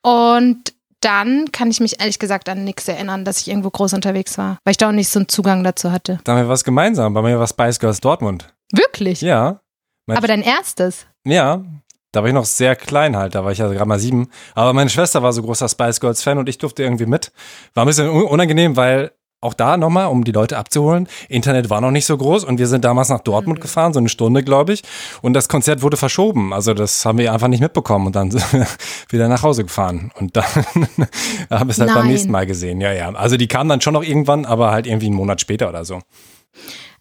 [0.01, 4.37] Und dann kann ich mich ehrlich gesagt an nichts erinnern, dass ich irgendwo groß unterwegs
[4.37, 6.19] war, weil ich da auch nicht so einen Zugang dazu hatte.
[6.23, 7.13] Da haben wir was gemeinsam.
[7.13, 8.53] Bei mir war Spice Girls Dortmund.
[8.71, 9.21] Wirklich?
[9.21, 9.61] Ja.
[10.07, 11.05] Aber dein erstes?
[11.25, 11.63] Ja.
[12.11, 14.29] Da war ich noch sehr klein halt, da war ich ja gerade mal sieben.
[14.55, 17.31] Aber meine Schwester war so großer Spice Girls Fan und ich durfte irgendwie mit.
[17.75, 21.91] War ein bisschen unangenehm, weil auch da nochmal, um die Leute abzuholen, Internet war noch
[21.91, 23.63] nicht so groß und wir sind damals nach Dortmund mhm.
[23.63, 24.83] gefahren, so eine Stunde, glaube ich.
[25.21, 26.53] Und das Konzert wurde verschoben.
[26.53, 28.67] Also das haben wir einfach nicht mitbekommen und dann sind wir
[29.09, 30.11] wieder nach Hause gefahren.
[30.19, 30.45] Und dann
[31.49, 31.95] haben wir es halt Nein.
[31.95, 32.81] beim nächsten Mal gesehen.
[32.81, 33.09] Ja, ja.
[33.13, 36.01] Also die kamen dann schon noch irgendwann, aber halt irgendwie einen Monat später oder so.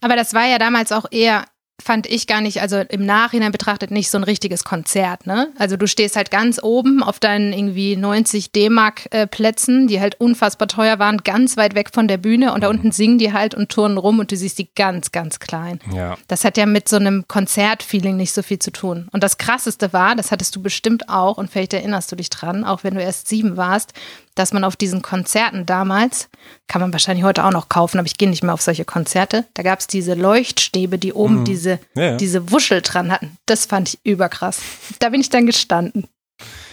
[0.01, 1.45] Aber das war ja damals auch eher
[1.81, 5.25] fand ich gar nicht, also im Nachhinein betrachtet, nicht so ein richtiges Konzert.
[5.25, 5.49] Ne?
[5.57, 10.99] Also du stehst halt ganz oben auf deinen irgendwie 90 D-Mark-Plätzen, die halt unfassbar teuer
[10.99, 13.97] waren, ganz weit weg von der Bühne und da unten singen die halt und turnen
[13.97, 15.79] rum und du siehst die ganz, ganz klein.
[15.93, 16.17] Ja.
[16.27, 19.07] Das hat ja mit so einem Konzertfeeling nicht so viel zu tun.
[19.11, 22.63] Und das Krasseste war, das hattest du bestimmt auch und vielleicht erinnerst du dich dran,
[22.63, 23.93] auch wenn du erst sieben warst,
[24.39, 26.29] dass man auf diesen Konzerten damals,
[26.67, 29.45] kann man wahrscheinlich heute auch noch kaufen, aber ich gehe nicht mehr auf solche Konzerte,
[29.53, 31.45] da gab es diese Leuchtstäbe, die oben mhm.
[31.45, 32.15] diese, ja, ja.
[32.15, 33.37] diese Wuschel dran hatten.
[33.45, 34.61] Das fand ich überkrass.
[34.99, 36.07] Da bin ich dann gestanden.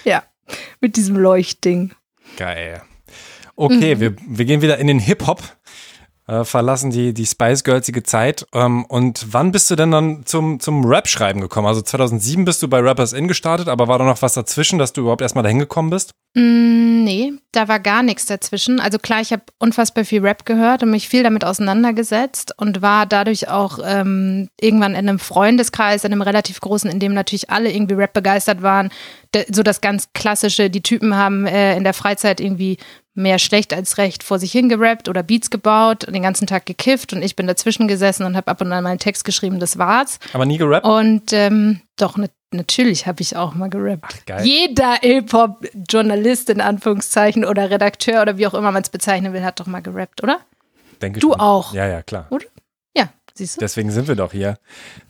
[0.04, 0.22] Ja,
[0.80, 1.92] mit diesem Leuchtding.
[2.36, 2.82] Geil.
[3.56, 4.00] Okay, mhm.
[4.00, 5.42] wir, wir gehen wieder in den Hip-Hop
[6.28, 8.46] äh, verlassen die, die Spice Girlsige Zeit.
[8.52, 11.66] Ähm, und wann bist du denn dann zum, zum Rap-Schreiben gekommen?
[11.66, 14.92] Also 2007 bist du bei Rappers In gestartet, aber war da noch was dazwischen, dass
[14.92, 16.12] du überhaupt erstmal dahin gekommen bist?
[16.34, 18.80] Mm, nee, da war gar nichts dazwischen.
[18.80, 23.06] Also klar, ich habe unfassbar viel Rap gehört und mich viel damit auseinandergesetzt und war
[23.06, 27.72] dadurch auch ähm, irgendwann in einem Freundeskreis, in einem relativ großen, in dem natürlich alle
[27.72, 28.90] irgendwie Rap begeistert waren.
[29.50, 32.76] so das ganz klassische, die Typen haben äh, in der Freizeit irgendwie
[33.16, 37.12] mehr schlecht als recht vor sich hingerappt oder Beats gebaut und den ganzen Tag gekifft
[37.12, 39.78] und ich bin dazwischen gesessen und habe ab und an mal einen Text geschrieben, das
[39.78, 40.18] war's.
[40.32, 40.86] Aber nie gerappt?
[40.86, 44.04] Und ähm, doch, ne, natürlich habe ich auch mal gerappt.
[44.06, 44.44] Ach, geil.
[44.44, 49.60] Jeder Hip-Hop-Journalist in Anführungszeichen oder Redakteur oder wie auch immer man es bezeichnen will, hat
[49.60, 50.40] doch mal gerappt, oder?
[51.02, 51.40] Denke du schon.
[51.40, 51.72] auch.
[51.74, 52.26] Ja, ja, klar.
[52.30, 52.46] Oder?
[53.36, 53.60] Siehst du.
[53.60, 54.58] Deswegen sind wir doch hier.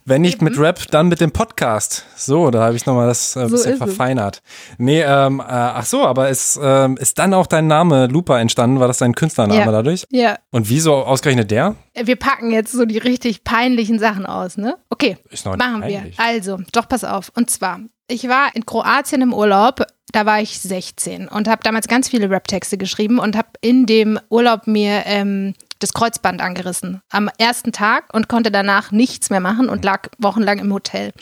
[0.04, 2.04] Wenn nicht mit Rap, dann mit dem Podcast.
[2.16, 4.42] So, da habe ich nochmal das äh, so bisschen verfeinert.
[4.44, 4.74] Es.
[4.78, 8.80] Nee, ähm, äh, ach so, aber ist, ähm, ist dann auch dein Name Lupa entstanden?
[8.80, 9.70] War das dein Künstlername ja.
[9.70, 10.06] dadurch?
[10.10, 10.38] Ja.
[10.50, 11.76] Und wieso ausgerechnet der?
[11.94, 14.76] Wir packen jetzt so die richtig peinlichen Sachen aus, ne?
[14.90, 16.18] Okay, ist noch machen peinlich.
[16.18, 16.24] wir.
[16.24, 17.30] Also, doch, pass auf.
[17.36, 21.86] Und zwar, ich war in Kroatien im Urlaub, da war ich 16 und habe damals
[21.86, 27.30] ganz viele Rap-Texte geschrieben und habe in dem Urlaub mir ähm, das Kreuzband angerissen am
[27.38, 31.12] ersten Tag und konnte danach nichts mehr machen und lag wochenlang im Hotel.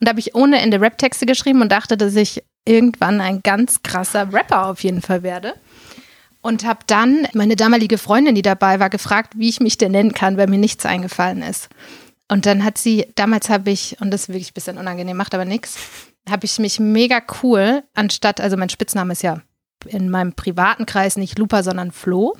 [0.00, 3.82] Und da habe ich ohne Ende Rap-Texte geschrieben und dachte, dass ich irgendwann ein ganz
[3.82, 5.54] krasser Rapper auf jeden Fall werde.
[6.40, 10.12] Und habe dann meine damalige Freundin, die dabei war, gefragt, wie ich mich denn nennen
[10.12, 11.68] kann, weil mir nichts eingefallen ist.
[12.28, 15.44] Und dann hat sie, damals habe ich, und das wirklich ein bisschen unangenehm, macht aber
[15.44, 15.76] nichts,
[16.28, 19.42] habe ich mich mega cool, anstatt, also mein Spitzname ist ja
[19.86, 22.36] in meinem privaten Kreis nicht Lupa, sondern Flo.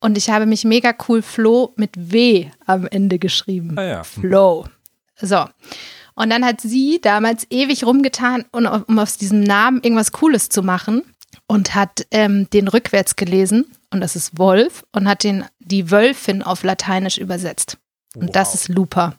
[0.00, 3.76] Und ich habe mich mega cool Flo mit W am Ende geschrieben.
[3.76, 4.04] Ah ja.
[4.04, 4.66] Flo.
[5.20, 5.44] So.
[6.14, 11.02] Und dann hat sie damals ewig rumgetan, um aus diesem Namen irgendwas Cooles zu machen
[11.46, 16.42] und hat ähm, den rückwärts gelesen und das ist Wolf und hat den die Wölfin
[16.42, 17.78] auf Lateinisch übersetzt.
[18.16, 18.32] Und wow.
[18.32, 19.14] das ist Lupa.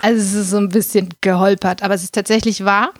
[0.00, 2.92] Also es ist so ein bisschen geholpert, aber es ist tatsächlich wahr.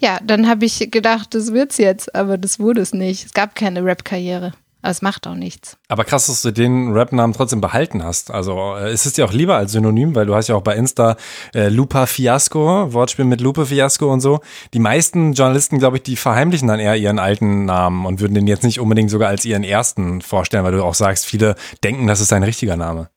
[0.00, 3.24] Ja, dann habe ich gedacht, das wird's jetzt, aber das wurde es nicht.
[3.24, 4.52] Es gab keine Rap-Karriere.
[4.86, 5.78] Aber es macht auch nichts.
[5.88, 8.30] Aber krass, dass du den Rap-Namen trotzdem behalten hast.
[8.30, 10.76] Also äh, ist es dir auch lieber als Synonym, weil du hast ja auch bei
[10.76, 11.16] Insta
[11.56, 14.38] äh, Lupa Fiasco, Wortspiel mit Lupe Fiasco und so.
[14.74, 18.46] Die meisten Journalisten, glaube ich, die verheimlichen dann eher ihren alten Namen und würden den
[18.46, 22.20] jetzt nicht unbedingt sogar als ihren ersten vorstellen, weil du auch sagst, viele denken, das
[22.20, 23.10] ist ein richtiger Name.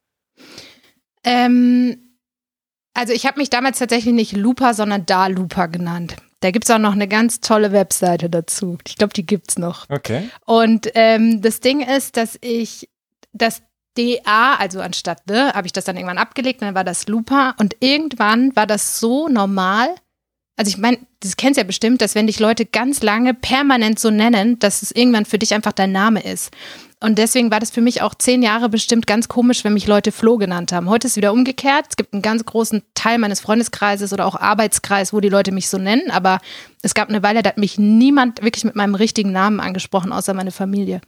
[1.24, 1.98] Ähm,
[2.96, 6.16] also ich habe mich damals tatsächlich nicht Lupa, sondern Da Lupa genannt.
[6.42, 8.78] Da gibt es auch noch eine ganz tolle Webseite dazu.
[8.88, 9.90] Ich glaube, die gibt es noch.
[9.90, 10.30] Okay.
[10.46, 12.90] Und ähm, das Ding ist, dass ich
[13.34, 13.62] das
[13.98, 17.56] DA, also anstatt ne, habe ich das dann irgendwann abgelegt, dann war das Lupa.
[17.60, 19.90] Und irgendwann war das so normal.
[20.56, 24.00] Also ich meine, das kennst du ja bestimmt, dass wenn dich Leute ganz lange permanent
[24.00, 26.52] so nennen, dass es irgendwann für dich einfach dein Name ist.
[27.02, 30.12] Und deswegen war das für mich auch zehn Jahre bestimmt ganz komisch, wenn mich Leute
[30.12, 30.90] Flo genannt haben.
[30.90, 31.86] Heute ist es wieder umgekehrt.
[31.90, 35.70] Es gibt einen ganz großen Teil meines Freundeskreises oder auch Arbeitskreis, wo die Leute mich
[35.70, 36.12] so nennen.
[36.12, 36.40] Aber
[36.82, 40.34] es gab eine Weile, da hat mich niemand wirklich mit meinem richtigen Namen angesprochen, außer
[40.34, 41.00] meine Familie.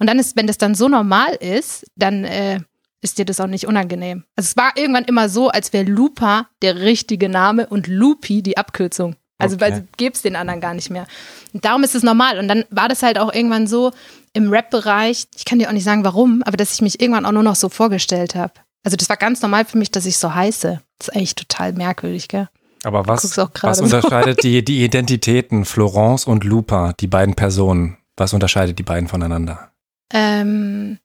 [0.00, 2.60] Und dann ist, wenn das dann so normal ist, dann äh,
[3.00, 4.24] ist dir das auch nicht unangenehm.
[4.34, 8.56] Also es war irgendwann immer so, als wäre Lupa der richtige Name und Lupi die
[8.56, 9.14] Abkürzung.
[9.38, 9.64] Also, okay.
[9.64, 11.06] weil du gibst den anderen gar nicht mehr.
[11.52, 12.38] Und darum ist es normal.
[12.38, 13.92] Und dann war das halt auch irgendwann so
[14.36, 17.32] im Rap-Bereich, ich kann dir auch nicht sagen warum, aber dass ich mich irgendwann auch
[17.32, 18.52] nur noch so vorgestellt habe.
[18.84, 20.80] Also, das war ganz normal für mich, dass ich so heiße.
[20.98, 22.48] Das ist eigentlich total merkwürdig, gell?
[22.84, 24.48] Aber was, was unterscheidet so.
[24.48, 27.96] die, die Identitäten Florence und Lupa, die beiden Personen?
[28.16, 29.72] Was unterscheidet die beiden voneinander?
[30.12, 30.98] Ähm,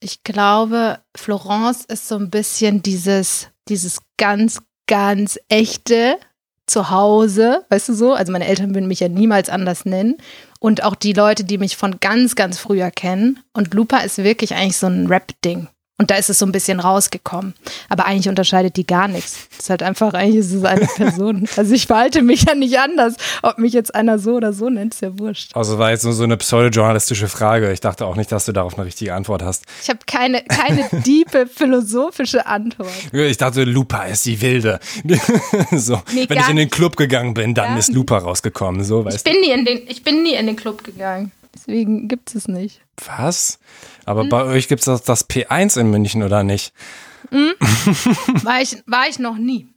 [0.00, 6.18] ich glaube, Florence ist so ein bisschen dieses, dieses ganz, ganz echte,
[6.66, 8.14] zu Hause, weißt du so?
[8.14, 10.16] Also meine Eltern würden mich ja niemals anders nennen.
[10.64, 13.38] Und auch die Leute, die mich von ganz, ganz früher kennen.
[13.52, 15.68] Und Lupa ist wirklich eigentlich so ein Rap-Ding.
[15.96, 17.54] Und da ist es so ein bisschen rausgekommen.
[17.88, 19.46] Aber eigentlich unterscheidet die gar nichts.
[19.52, 21.48] Es ist halt einfach, eigentlich ist es eine Person.
[21.56, 23.14] Also ich verhalte mich ja nicht anders.
[23.42, 25.54] Ob mich jetzt einer so oder so nennt, ist ja wurscht.
[25.54, 27.70] Also war jetzt nur so eine pseudojournalistische Frage.
[27.72, 29.66] Ich dachte auch nicht, dass du darauf eine richtige Antwort hast.
[29.82, 32.90] Ich habe keine, keine diepe philosophische Antwort.
[33.12, 34.80] Ich dachte, Lupa ist die Wilde.
[35.70, 36.02] so.
[36.12, 38.82] Nee, Wenn ich in den Club gegangen bin, dann ist Lupa rausgekommen.
[38.82, 41.30] So, weißt ich, bin nie in den, ich bin nie in den Club gegangen.
[41.54, 42.80] Deswegen gibt es es nicht.
[43.06, 43.58] Was?
[44.04, 44.28] Aber mhm.
[44.28, 46.72] bei euch gibt es das, das, P1 in München, oder nicht?
[47.30, 47.54] Mhm.
[48.44, 49.68] War, ich, war ich noch nie.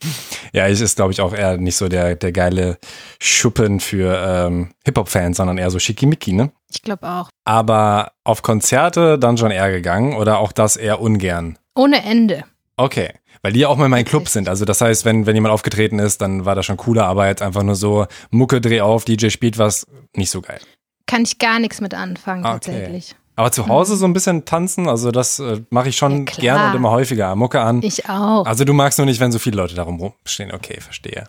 [0.53, 2.77] Ja, ich ist, glaube ich, auch eher nicht so der, der geile
[3.19, 6.51] Schuppen für ähm, Hip-Hop-Fans, sondern eher so schickimicki, ne?
[6.69, 7.29] Ich glaube auch.
[7.45, 11.57] Aber auf Konzerte dann schon eher gegangen oder auch das eher ungern?
[11.75, 12.43] Ohne Ende.
[12.75, 13.13] Okay.
[13.41, 14.49] Weil die ja auch mal in meinem Club sind.
[14.49, 17.41] Also das heißt, wenn, wenn jemand aufgetreten ist, dann war das schon cooler, aber jetzt
[17.41, 20.59] einfach nur so Mucke, Dreh auf, DJ spielt was, nicht so geil.
[21.07, 22.53] Kann ich gar nichts mit anfangen, okay.
[22.53, 23.15] tatsächlich.
[23.37, 26.69] Aber zu Hause so ein bisschen tanzen, also das äh, mache ich schon ja, gerne
[26.71, 27.35] und immer häufiger.
[27.35, 27.83] Mucke an.
[27.83, 28.45] Ich auch.
[28.45, 30.51] Also du magst nur nicht, wenn so viele Leute darum rumstehen.
[30.51, 31.25] Okay, verstehe.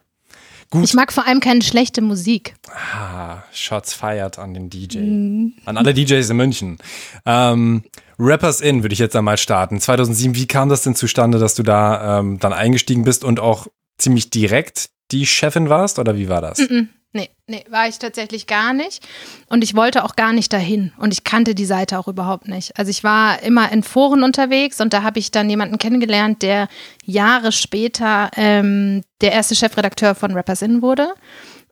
[0.70, 0.84] Gut.
[0.84, 2.54] Ich mag vor allem keine schlechte Musik.
[2.94, 4.98] Ah, Shots fired an den DJ.
[4.98, 5.52] Mm.
[5.66, 6.78] An alle DJs in München.
[7.24, 7.84] Ähm,
[8.18, 9.80] Rappers In würde ich jetzt einmal starten.
[9.80, 13.66] 2007, wie kam das denn zustande, dass du da ähm, dann eingestiegen bist und auch
[13.98, 16.58] ziemlich direkt die Chefin warst oder wie war das?
[16.58, 16.88] -mm.
[17.12, 19.06] Nee, nee, war ich tatsächlich gar nicht.
[19.48, 20.92] Und ich wollte auch gar nicht dahin.
[20.98, 22.78] Und ich kannte die Seite auch überhaupt nicht.
[22.78, 26.68] Also ich war immer in Foren unterwegs und da habe ich dann jemanden kennengelernt, der
[27.04, 31.14] Jahre später ähm, der erste Chefredakteur von Rappers In wurde.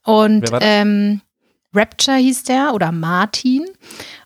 [0.05, 1.21] Und ähm,
[1.75, 3.67] Rapture hieß der oder Martin.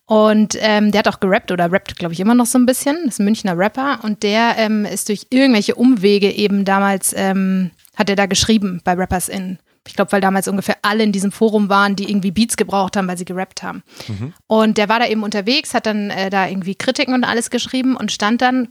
[0.07, 2.97] Und ähm, der hat auch gerappt oder rappt, glaube ich, immer noch so ein bisschen.
[3.05, 4.01] Das ist ein Münchner Rapper.
[4.03, 8.93] Und der ähm, ist durch irgendwelche Umwege eben damals, ähm, hat er da geschrieben bei
[8.95, 9.59] Rappers In.
[9.87, 13.09] Ich glaube, weil damals ungefähr alle in diesem Forum waren, die irgendwie Beats gebraucht haben,
[13.09, 13.83] weil sie gerappt haben.
[14.09, 14.35] Mhm.
[14.47, 17.97] Und der war da eben unterwegs, hat dann äh, da irgendwie Kritiken und alles geschrieben
[17.97, 18.69] und stand dann,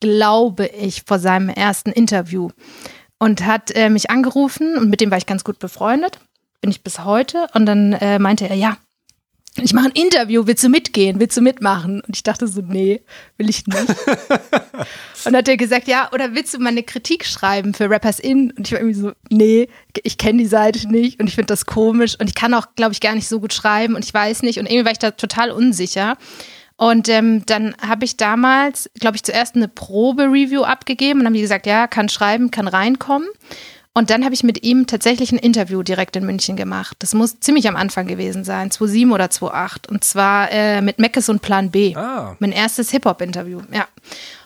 [0.00, 2.50] glaube ich, vor seinem ersten Interview
[3.18, 6.20] und hat äh, mich angerufen und mit dem war ich ganz gut befreundet.
[6.60, 7.46] Bin ich bis heute.
[7.54, 8.76] Und dann äh, meinte er, ja,
[9.64, 12.00] ich mache ein Interview, willst du mitgehen, willst du mitmachen?
[12.00, 13.00] Und ich dachte so, nee,
[13.38, 13.88] will ich nicht.
[15.24, 18.52] und hat er gesagt, ja, oder willst du mal eine Kritik schreiben für Rappers In?
[18.52, 19.68] Und ich war irgendwie so, nee,
[20.02, 22.92] ich kenne die Seite nicht und ich finde das komisch und ich kann auch, glaube
[22.92, 25.10] ich, gar nicht so gut schreiben und ich weiß nicht und irgendwie war ich da
[25.12, 26.16] total unsicher.
[26.78, 31.40] Und ähm, dann habe ich damals, glaube ich, zuerst eine Probe-Review abgegeben und haben die
[31.40, 33.28] gesagt, ja, kann schreiben, kann reinkommen.
[33.96, 36.98] Und dann habe ich mit ihm tatsächlich ein Interview direkt in München gemacht.
[36.98, 39.88] Das muss ziemlich am Anfang gewesen sein, 2007 oder 2008.
[39.88, 41.96] Und zwar äh, mit Meckes und Plan B.
[41.96, 42.36] Ah.
[42.38, 43.88] Mein erstes Hip-Hop-Interview, ja.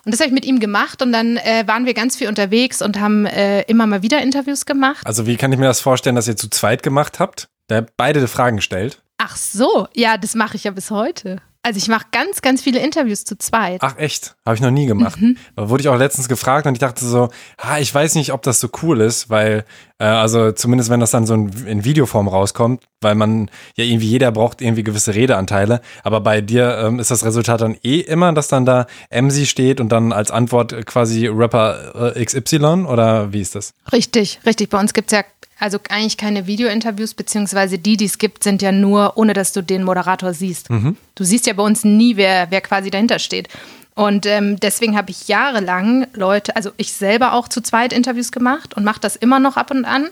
[0.05, 2.81] Und das habe ich mit ihm gemacht und dann äh, waren wir ganz viel unterwegs
[2.81, 5.05] und haben äh, immer mal wieder Interviews gemacht.
[5.05, 7.49] Also wie kann ich mir das vorstellen, dass ihr zu zweit gemacht habt?
[7.67, 9.03] Da beide Fragen gestellt?
[9.19, 11.43] Ach so, ja, das mache ich ja bis heute.
[11.63, 13.81] Also ich mache ganz, ganz viele Interviews zu zweit.
[13.83, 14.35] Ach echt?
[14.47, 15.19] Habe ich noch nie gemacht.
[15.57, 18.41] Da wurde ich auch letztens gefragt und ich dachte so, ah, ich weiß nicht, ob
[18.43, 19.67] das so cool ist, weil,
[19.99, 24.09] äh, also zumindest wenn das dann so in, in Videoform rauskommt, weil man ja irgendwie
[24.09, 25.83] jeder braucht irgendwie gewisse Redeanteile.
[26.03, 29.83] Aber bei dir ähm, ist das Resultat dann eh immer, dass dann da MC steht
[29.83, 33.75] und dann als Antwort quasi Rapper äh, XY oder wie ist das?
[33.93, 34.71] Richtig, richtig.
[34.71, 35.25] Bei uns gibt es ja
[35.61, 39.63] also eigentlich keine Videointerviews, beziehungsweise die, die es gibt, sind ja nur, ohne dass du
[39.63, 40.69] den Moderator siehst.
[41.15, 43.49] Du siehst ja bei uns nie, wer, wer quasi dahinter steht.
[43.95, 48.75] Und ähm, deswegen habe ich jahrelang Leute, also ich selber auch zu zweit Interviews gemacht
[48.75, 50.09] und mache das immer noch ab und an.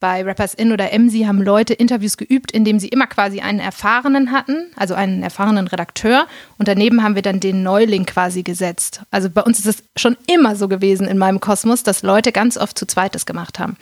[0.00, 4.32] Bei Rappers In oder MC haben Leute Interviews geübt, indem sie immer quasi einen Erfahrenen
[4.32, 6.26] hatten, also einen erfahrenen Redakteur.
[6.56, 9.02] Und daneben haben wir dann den Neuling quasi gesetzt.
[9.10, 12.56] Also bei uns ist es schon immer so gewesen in meinem Kosmos, dass Leute ganz
[12.56, 13.76] oft zu zweit das gemacht haben.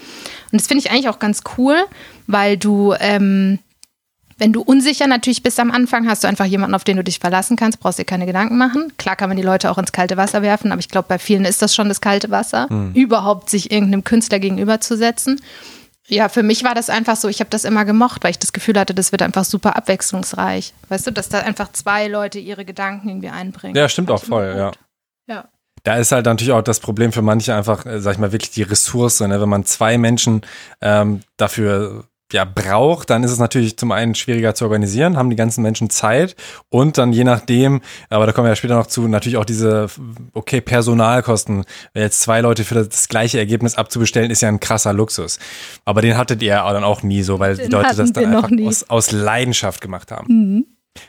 [0.50, 1.76] Und das finde ich eigentlich auch ganz cool,
[2.26, 3.60] weil du, ähm,
[4.38, 7.20] wenn du unsicher natürlich bist am Anfang, hast du einfach jemanden, auf den du dich
[7.20, 8.92] verlassen kannst, brauchst dir keine Gedanken machen.
[8.98, 11.44] Klar kann man die Leute auch ins kalte Wasser werfen, aber ich glaube, bei vielen
[11.44, 15.40] ist das schon das kalte Wasser, überhaupt sich irgendeinem Künstler gegenüberzusetzen.
[16.08, 18.54] Ja, für mich war das einfach so, ich habe das immer gemocht, weil ich das
[18.54, 20.72] Gefühl hatte, das wird einfach super abwechslungsreich.
[20.88, 23.76] Weißt du, dass da einfach zwei Leute ihre Gedanken irgendwie einbringen.
[23.76, 24.72] Ja, stimmt auch voll, ja.
[25.26, 25.48] Ja.
[25.84, 28.50] Da ist halt natürlich auch das Problem für manche einfach, äh, sag ich mal, wirklich
[28.50, 29.20] die Ressource.
[29.20, 29.40] Ne?
[29.40, 30.42] Wenn man zwei Menschen
[30.80, 35.36] ähm, dafür ja, braucht, dann ist es natürlich zum einen schwieriger zu organisieren, haben die
[35.36, 36.36] ganzen Menschen Zeit
[36.68, 39.88] und dann je nachdem, aber da kommen wir ja später noch zu, natürlich auch diese,
[40.34, 41.64] okay, Personalkosten.
[41.94, 45.38] Jetzt zwei Leute für das gleiche Ergebnis abzubestellen, ist ja ein krasser Luxus.
[45.84, 48.50] Aber den hattet ihr dann auch nie so, weil die Den Leute das dann einfach
[48.66, 50.26] aus, aus Leidenschaft gemacht haben.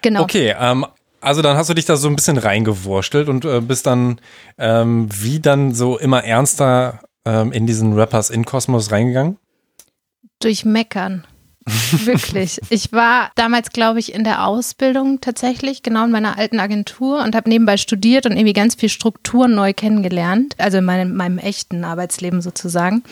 [0.01, 0.21] Genau.
[0.21, 0.86] Okay, ähm,
[1.19, 4.21] also dann hast du dich da so ein bisschen reingewurstelt und äh, bist dann
[4.58, 9.38] ähm, wie dann so immer ernster ähm, in diesen Rappers in Kosmos reingegangen?
[10.39, 11.25] Durch Meckern.
[12.06, 12.60] Wirklich.
[12.69, 17.36] Ich war damals, glaube ich, in der Ausbildung tatsächlich, genau in meiner alten Agentur und
[17.36, 21.84] habe nebenbei studiert und irgendwie ganz viel Strukturen neu kennengelernt, also in meinem, meinem echten
[21.84, 23.04] Arbeitsleben sozusagen.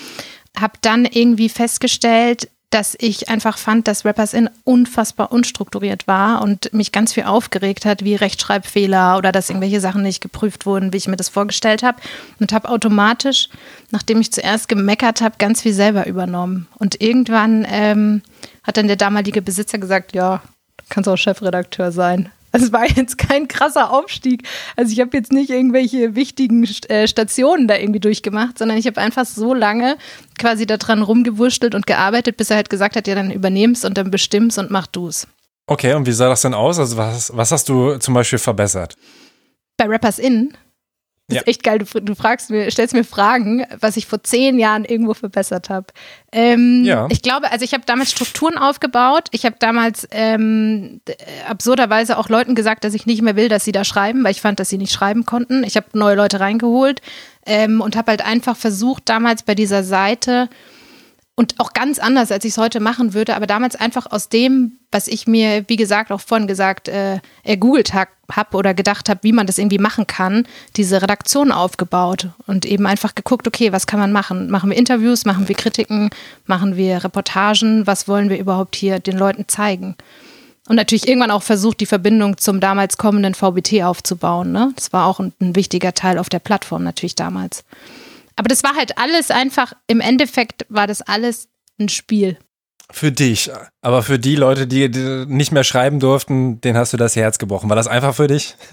[0.57, 6.73] Habe dann irgendwie festgestellt, dass ich einfach fand, dass Rappers in unfassbar unstrukturiert war und
[6.73, 10.97] mich ganz viel aufgeregt hat, wie Rechtschreibfehler oder dass irgendwelche Sachen nicht geprüft wurden, wie
[10.97, 12.01] ich mir das vorgestellt habe.
[12.39, 13.47] Und habe automatisch,
[13.91, 16.67] nachdem ich zuerst gemeckert habe, ganz viel selber übernommen.
[16.77, 18.21] Und irgendwann ähm,
[18.63, 20.41] hat dann der damalige Besitzer gesagt, ja,
[20.89, 22.29] kannst auch Chefredakteur sein.
[22.57, 24.47] Es war jetzt kein krasser Aufstieg.
[24.75, 28.99] Also ich habe jetzt nicht irgendwelche wichtigen äh, Stationen da irgendwie durchgemacht, sondern ich habe
[28.99, 29.97] einfach so lange
[30.39, 34.11] quasi daran rumgewurschtelt und gearbeitet, bis er halt gesagt hat, ja, dann übernehmst und dann
[34.11, 35.27] bestimmst und mach du's.
[35.67, 36.79] Okay, und wie sah das denn aus?
[36.79, 38.95] Also was, was hast du zum Beispiel verbessert?
[39.77, 40.53] Bei Rappers In,
[41.27, 41.41] das Ja.
[41.41, 44.85] ist echt geil, du, du fragst mir, stellst mir Fragen, was ich vor zehn Jahren
[44.85, 45.87] irgendwo verbessert habe.
[46.31, 47.07] Ähm, Ja.
[47.09, 49.27] Ich glaube, also ich habe damals Strukturen aufgebaut.
[49.31, 51.15] Ich habe damals ähm, d-
[51.47, 54.41] absurderweise auch Leuten gesagt, dass ich nicht mehr will, dass sie da schreiben, weil ich
[54.41, 55.63] fand, dass sie nicht schreiben konnten.
[55.63, 57.01] Ich habe neue Leute reingeholt
[57.45, 60.49] ähm, und habe halt einfach versucht, damals bei dieser Seite
[61.39, 64.79] und auch ganz anders, als ich es heute machen würde, aber damals einfach aus dem,
[64.91, 69.19] was ich mir, wie gesagt, auch vorhin gesagt, äh, ergoogelt habe hab oder gedacht habe,
[69.21, 73.85] wie man das irgendwie machen kann, diese Redaktion aufgebaut und eben einfach geguckt, okay, was
[73.85, 74.49] kann man machen?
[74.49, 76.09] Machen wir Interviews, machen wir Kritiken,
[76.47, 79.95] machen wir Reportagen, was wollen wir überhaupt hier den Leuten zeigen?
[80.67, 84.51] Und natürlich irgendwann auch versucht, die Verbindung zum damals kommenden VBT aufzubauen.
[84.51, 84.73] Ne?
[84.75, 87.63] Das war auch ein, ein wichtiger Teil auf der Plattform natürlich damals.
[88.37, 92.37] Aber das war halt alles einfach, im Endeffekt war das alles ein Spiel.
[92.89, 93.51] Für dich.
[93.81, 97.37] Aber für die Leute, die, die nicht mehr schreiben durften, denen hast du das Herz
[97.37, 97.69] gebrochen.
[97.69, 98.55] War das einfach für dich?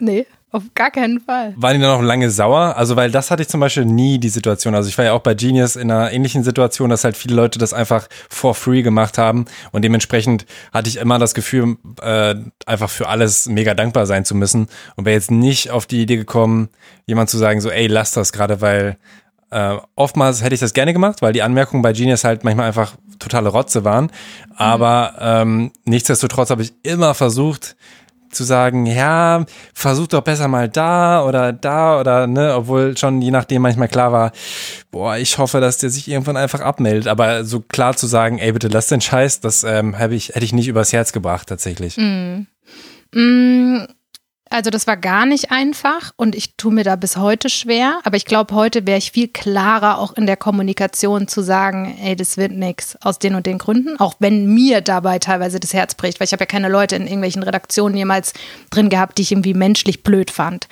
[0.00, 1.52] Nee, auf gar keinen Fall.
[1.56, 2.76] Waren die dann noch lange sauer?
[2.76, 4.74] Also, weil das hatte ich zum Beispiel nie die Situation.
[4.74, 7.58] Also, ich war ja auch bei Genius in einer ähnlichen Situation, dass halt viele Leute
[7.58, 9.44] das einfach for free gemacht haben.
[9.72, 14.34] Und dementsprechend hatte ich immer das Gefühl, äh, einfach für alles mega dankbar sein zu
[14.34, 14.68] müssen.
[14.96, 16.70] Und wäre jetzt nicht auf die Idee gekommen,
[17.06, 18.96] jemand zu sagen, so, ey, lass das gerade, weil
[19.50, 22.96] äh, oftmals hätte ich das gerne gemacht, weil die Anmerkungen bei Genius halt manchmal einfach
[23.18, 24.10] totale Rotze waren.
[24.56, 27.76] Aber ähm, nichtsdestotrotz habe ich immer versucht,
[28.30, 33.30] zu sagen, ja, versuch doch besser mal da oder da oder ne, obwohl schon je
[33.30, 34.32] nachdem manchmal klar war,
[34.90, 37.08] boah, ich hoffe, dass der sich irgendwann einfach abmeldet.
[37.08, 40.44] Aber so klar zu sagen, ey, bitte lass den Scheiß, das ähm, hab ich, hätte
[40.44, 41.96] ich nicht übers Herz gebracht tatsächlich.
[43.12, 43.86] Mm,
[44.50, 48.00] Also das war gar nicht einfach und ich tue mir da bis heute schwer.
[48.04, 52.16] Aber ich glaube, heute wäre ich viel klarer auch in der Kommunikation zu sagen, ey,
[52.16, 53.98] das wird nix aus den und den Gründen.
[53.98, 57.02] Auch wenn mir dabei teilweise das Herz bricht, weil ich habe ja keine Leute in
[57.02, 58.32] irgendwelchen Redaktionen jemals
[58.70, 60.68] drin gehabt, die ich irgendwie menschlich blöd fand.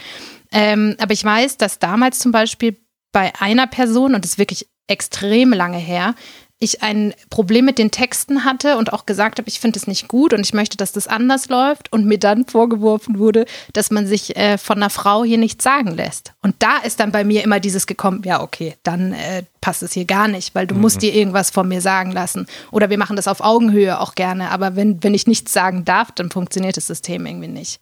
[0.53, 2.77] Ähm, aber ich weiß, dass damals zum Beispiel
[3.12, 6.15] bei einer Person, und das ist wirklich extrem lange her,
[6.59, 10.09] ich ein Problem mit den Texten hatte und auch gesagt habe, ich finde es nicht
[10.09, 14.07] gut und ich möchte, dass das anders läuft und mir dann vorgeworfen wurde, dass man
[14.07, 16.33] sich äh, von einer Frau hier nichts sagen lässt.
[16.40, 19.92] Und da ist dann bei mir immer dieses gekommen, ja, okay, dann äh, passt es
[19.92, 20.81] hier gar nicht, weil du mhm.
[20.81, 22.47] musst dir irgendwas von mir sagen lassen.
[22.70, 26.11] Oder wir machen das auf Augenhöhe auch gerne, aber wenn, wenn ich nichts sagen darf,
[26.12, 27.81] dann funktioniert das System irgendwie nicht.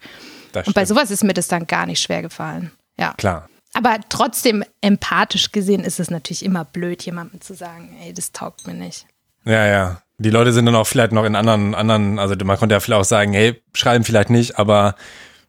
[0.52, 2.72] und bei sowas ist mir das dann gar nicht schwer gefallen.
[2.98, 3.14] Ja.
[3.14, 3.48] Klar.
[3.74, 8.66] Aber trotzdem, empathisch gesehen, ist es natürlich immer blöd, jemandem zu sagen, ey, das taugt
[8.66, 9.06] mir nicht.
[9.44, 10.00] Ja, ja.
[10.18, 13.00] Die Leute sind dann auch vielleicht noch in anderen, anderen, also man konnte ja vielleicht
[13.00, 14.94] auch sagen, hey, schreiben vielleicht nicht, aber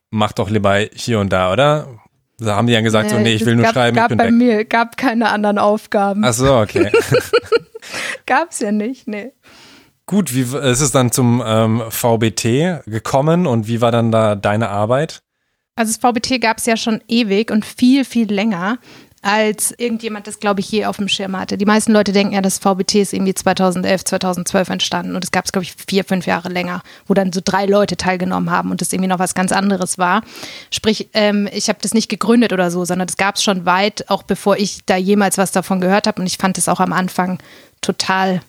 [0.10, 1.88] mach doch lieber hier und da, oder?
[2.40, 3.96] Da haben die dann gesagt, nee, so, nee, ich will nur gab, schreiben.
[3.96, 4.34] Gab ich bin bei weg.
[4.34, 6.24] mir, gab keine anderen Aufgaben.
[6.26, 6.92] Ach so, okay.
[8.26, 9.32] Gab's ja nicht, nee.
[10.08, 14.70] Gut, wie ist es dann zum ähm, VBT gekommen und wie war dann da deine
[14.70, 15.22] Arbeit?
[15.78, 18.78] Also das VBT gab es ja schon ewig und viel, viel länger,
[19.22, 21.58] als irgendjemand das, glaube ich, je auf dem Schirm hatte.
[21.58, 25.46] Die meisten Leute denken ja, das VBT ist irgendwie 2011, 2012 entstanden und es gab
[25.46, 28.82] es, glaube ich, vier, fünf Jahre länger, wo dann so drei Leute teilgenommen haben und
[28.82, 30.22] das irgendwie noch was ganz anderes war.
[30.72, 34.10] Sprich, ähm, ich habe das nicht gegründet oder so, sondern das gab es schon weit,
[34.10, 36.94] auch bevor ich da jemals was davon gehört habe und ich fand es auch am
[36.94, 37.40] Anfang
[37.82, 38.42] total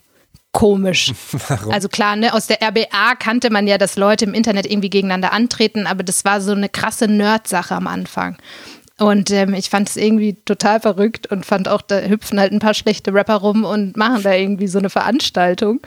[0.56, 1.12] komisch.
[1.48, 1.72] Warum?
[1.72, 5.32] Also klar, ne, aus der RBA kannte man ja, dass Leute im Internet irgendwie gegeneinander
[5.32, 8.38] antreten, aber das war so eine krasse Nerd-Sache am Anfang.
[8.98, 12.60] Und ähm, ich fand es irgendwie total verrückt und fand auch, da hüpfen halt ein
[12.60, 15.80] paar schlechte Rapper rum und machen da irgendwie so eine Veranstaltung.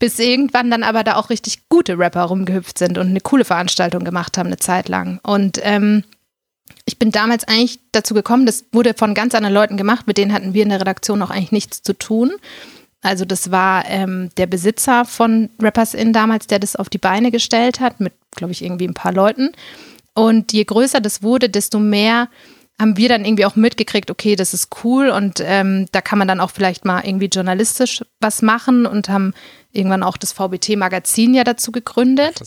[0.00, 4.02] Bis irgendwann dann aber da auch richtig gute Rapper rumgehüpft sind und eine coole Veranstaltung
[4.02, 5.20] gemacht haben, eine Zeit lang.
[5.22, 6.02] Und ähm,
[6.84, 10.32] ich bin damals eigentlich dazu gekommen, das wurde von ganz anderen Leuten gemacht, mit denen
[10.32, 12.32] hatten wir in der Redaktion auch eigentlich nichts zu tun.
[13.02, 17.30] Also das war ähm, der Besitzer von Rappers In damals, der das auf die Beine
[17.30, 19.52] gestellt hat, mit, glaube ich, irgendwie ein paar Leuten.
[20.14, 22.28] Und je größer das wurde, desto mehr
[22.80, 26.28] haben wir dann irgendwie auch mitgekriegt, okay, das ist cool und ähm, da kann man
[26.28, 29.34] dann auch vielleicht mal irgendwie journalistisch was machen und haben
[29.72, 32.40] irgendwann auch das VBT-Magazin ja dazu gegründet.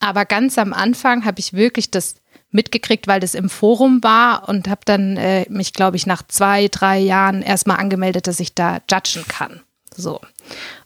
[0.00, 2.16] Aber ganz am Anfang habe ich wirklich das
[2.50, 6.68] mitgekriegt, weil das im Forum war und habe dann äh, mich, glaube ich, nach zwei,
[6.68, 9.60] drei Jahren erstmal angemeldet, dass ich da judgen kann.
[9.98, 10.20] So.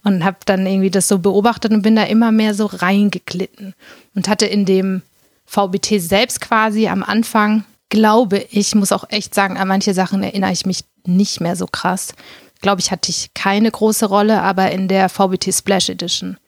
[0.03, 3.75] Und habe dann irgendwie das so beobachtet und bin da immer mehr so reingeglitten.
[4.15, 5.03] Und hatte in dem
[5.47, 10.53] VBT selbst quasi am Anfang, glaube ich, muss auch echt sagen, an manche Sachen erinnere
[10.53, 12.15] ich mich nicht mehr so krass.
[12.63, 16.39] Glaube ich, hatte ich keine große Rolle, aber in der VBT Splash Edition.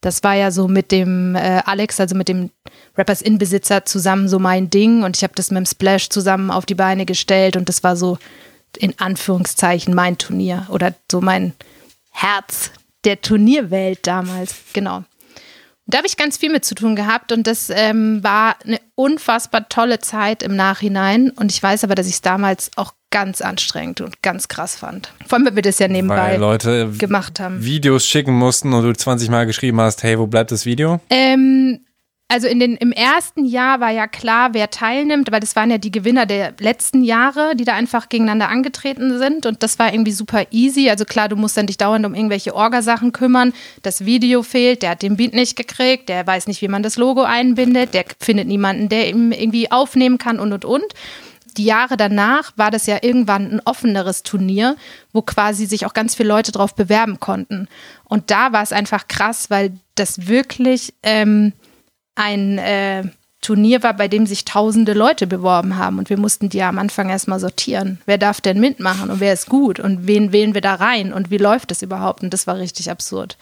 [0.00, 2.50] Das war ja so mit dem äh, Alex, also mit dem
[2.96, 6.66] Rappers In-Besitzer zusammen so mein Ding und ich habe das mit dem Splash zusammen auf
[6.66, 8.18] die Beine gestellt und das war so
[8.78, 11.52] in Anführungszeichen mein Turnier oder so mein
[12.10, 12.70] Herz
[13.04, 14.54] der Turnierwelt damals.
[14.72, 15.04] Genau.
[15.86, 19.68] Da habe ich ganz viel mit zu tun gehabt und das ähm, war eine unfassbar
[19.68, 21.30] tolle Zeit im Nachhinein.
[21.30, 25.12] Und ich weiß aber, dass ich es damals auch ganz anstrengend und ganz krass fand.
[25.26, 27.64] Vor allem, wenn wir das ja nebenbei Leute gemacht haben.
[27.64, 31.00] Videos schicken mussten und du 20 Mal geschrieben hast, hey, wo bleibt das Video?
[31.10, 31.80] Ähm,
[32.30, 35.78] also in den, im ersten Jahr war ja klar, wer teilnimmt, weil das waren ja
[35.78, 39.46] die Gewinner der letzten Jahre, die da einfach gegeneinander angetreten sind.
[39.46, 40.88] Und das war irgendwie super easy.
[40.88, 43.52] Also klar, du musst dann dich dauernd um irgendwelche Orgasachen kümmern.
[43.82, 46.96] Das Video fehlt, der hat den Beat nicht gekriegt, der weiß nicht, wie man das
[46.96, 50.84] Logo einbindet, der findet niemanden, der ihm irgendwie aufnehmen kann und und und.
[51.56, 54.76] Die Jahre danach war das ja irgendwann ein offeneres Turnier,
[55.12, 57.66] wo quasi sich auch ganz viele Leute drauf bewerben konnten.
[58.04, 60.94] Und da war es einfach krass, weil das wirklich.
[61.02, 61.54] Ähm,
[62.14, 63.04] ein äh,
[63.40, 66.78] Turnier war, bei dem sich tausende Leute beworben haben und wir mussten die ja am
[66.78, 67.98] Anfang erstmal sortieren.
[68.04, 71.30] Wer darf denn mitmachen und wer ist gut und wen wählen wir da rein und
[71.30, 72.22] wie läuft das überhaupt?
[72.22, 73.38] Und das war richtig absurd.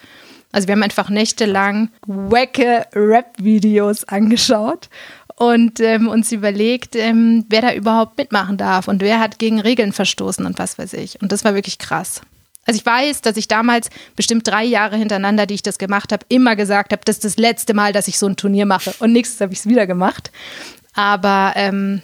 [0.51, 4.89] Also wir haben einfach nächtelang wacke Rap-Videos angeschaut
[5.35, 9.91] und ähm, uns überlegt, ähm, wer da überhaupt mitmachen darf und wer hat gegen Regeln
[9.91, 11.21] verstoßen und was weiß ich.
[11.21, 12.21] Und das war wirklich krass.
[12.69, 16.23] Also ich weiß, dass ich damals bestimmt drei Jahre hintereinander, die ich das gemacht habe,
[16.29, 18.93] immer gesagt habe, das ist das letzte Mal, dass ich so ein Turnier mache.
[18.99, 20.31] Und nächstes habe ich es wieder gemacht.
[20.93, 22.03] Aber ähm,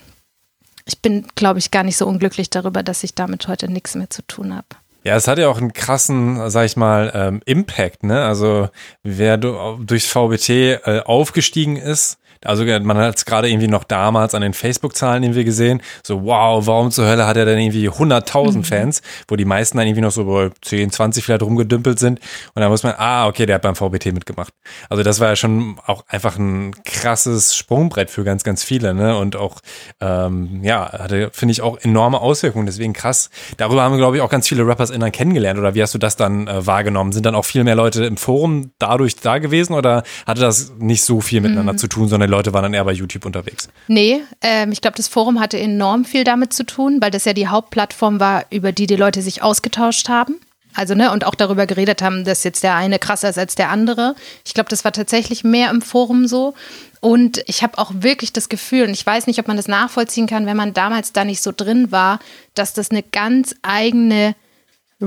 [0.86, 4.10] ich bin, glaube ich, gar nicht so unglücklich darüber, dass ich damit heute nichts mehr
[4.10, 4.66] zu tun habe.
[5.04, 8.26] Ja, es hat ja auch einen krassen, sag ich mal, ähm, Impact, ne?
[8.26, 8.70] Also
[9.04, 14.42] wer durchs VBT äh, aufgestiegen ist, also man hat es gerade irgendwie noch damals an
[14.42, 15.82] den Facebook-Zahlen irgendwie gesehen.
[16.04, 18.64] So, wow, warum zur Hölle hat er denn irgendwie 100.000 mhm.
[18.64, 22.20] Fans, wo die meisten dann irgendwie noch so bei 10, 20 vielleicht rumgedümpelt sind.
[22.54, 24.54] Und da muss man, ah, okay, der hat beim VBT mitgemacht.
[24.90, 28.94] Also das war ja schon auch einfach ein krasses Sprungbrett für ganz, ganz viele.
[28.94, 29.18] Ne?
[29.18, 29.60] Und auch,
[30.02, 32.66] ähm, ja, hatte, finde ich, auch enorme Auswirkungen.
[32.66, 33.30] Deswegen krass.
[33.58, 35.60] Darüber haben wir, glaube ich, auch ganz viele Rappers innen kennengelernt.
[35.60, 37.12] Oder wie hast du das dann äh, wahrgenommen?
[37.12, 41.04] Sind dann auch viel mehr Leute im Forum dadurch da gewesen oder hatte das nicht
[41.04, 41.78] so viel miteinander mhm.
[41.78, 43.70] zu tun, sondern Leute waren dann eher bei YouTube unterwegs.
[43.88, 47.34] Nee, ähm, ich glaube, das Forum hatte enorm viel damit zu tun, weil das ja
[47.34, 50.40] die Hauptplattform war, über die die Leute sich ausgetauscht haben.
[50.76, 53.70] Also, ne, und auch darüber geredet haben, dass jetzt der eine krasser ist als der
[53.70, 54.14] andere.
[54.46, 56.54] Ich glaube, das war tatsächlich mehr im Forum so.
[57.00, 60.28] Und ich habe auch wirklich das Gefühl, und ich weiß nicht, ob man das nachvollziehen
[60.28, 62.20] kann, wenn man damals da nicht so drin war,
[62.56, 64.36] dass das eine ganz eigene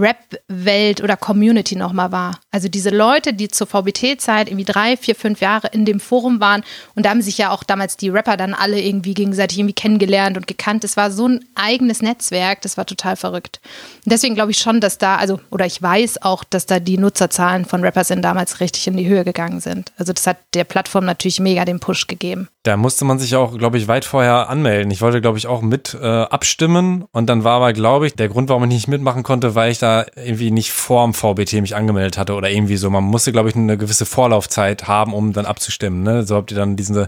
[0.00, 2.38] Rap-Welt oder Community nochmal war.
[2.50, 6.62] Also diese Leute, die zur VBT-Zeit irgendwie drei, vier, fünf Jahre in dem Forum waren
[6.94, 10.36] und da haben sich ja auch damals die Rapper dann alle irgendwie gegenseitig irgendwie kennengelernt
[10.36, 10.84] und gekannt.
[10.84, 13.60] Es war so ein eigenes Netzwerk, das war total verrückt.
[14.04, 16.98] Und deswegen glaube ich schon, dass da, also, oder ich weiß auch, dass da die
[16.98, 19.92] Nutzerzahlen von Rappers in damals richtig in die Höhe gegangen sind.
[19.96, 22.48] Also das hat der Plattform natürlich mega den Push gegeben.
[22.62, 24.90] Da musste man sich auch, glaube ich, weit vorher anmelden.
[24.90, 28.28] Ich wollte, glaube ich, auch mit äh, abstimmen und dann war aber, glaube ich, der
[28.28, 32.18] Grund, warum ich nicht mitmachen konnte, weil ich da irgendwie nicht vorm VBT mich angemeldet
[32.18, 32.90] hatte oder irgendwie so.
[32.90, 36.02] Man musste, glaube ich, eine gewisse Vorlaufzeit haben, um dann abzustimmen.
[36.02, 36.24] Ne?
[36.24, 37.06] So habt ihr dann diesen,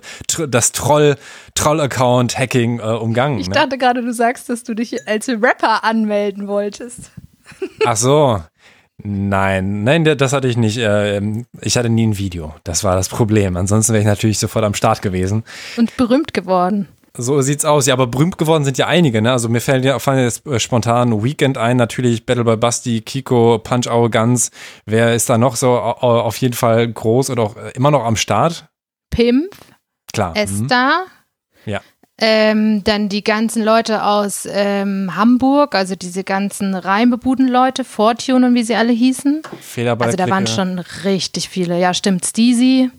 [0.49, 1.17] das Troll,
[1.55, 3.39] Troll-Account-Hacking äh, umgangen.
[3.39, 3.55] Ich ne?
[3.55, 7.11] dachte gerade, du sagst, dass du dich als Rapper anmelden wolltest.
[7.85, 8.41] Ach so.
[9.03, 10.79] Nein, nein, das hatte ich nicht.
[10.79, 12.55] Ähm, ich hatte nie ein Video.
[12.65, 13.57] Das war das Problem.
[13.57, 15.45] Ansonsten wäre ich natürlich sofort am Start gewesen.
[15.77, 16.89] Und berühmt geworden.
[17.17, 17.87] So sieht's aus.
[17.87, 19.33] Ja, aber berühmt geworden sind ja einige, ne?
[19.33, 23.59] Also mir fallen ja, fallen jetzt äh, spontan Weekend ein, natürlich Battle by Basti, Kiko,
[23.59, 24.51] Punch Guns.
[24.87, 28.17] Wer ist da noch so auf jeden Fall groß oder auch äh, immer noch am
[28.17, 28.69] Start?
[29.11, 29.55] Pimp.
[30.13, 30.37] Klar.
[30.37, 31.05] Esther.
[31.65, 31.73] Mhm.
[31.73, 31.81] Ja.
[32.23, 38.63] Ähm, dann die ganzen Leute aus ähm, Hamburg, also diese ganzen Reimebuden-Leute, Fortune und wie
[38.63, 39.43] sie alle hießen.
[39.61, 41.81] Fehler Also da waren schon richtig viele.
[41.81, 42.27] Ja, stimmt.
[42.27, 42.91] Steezy,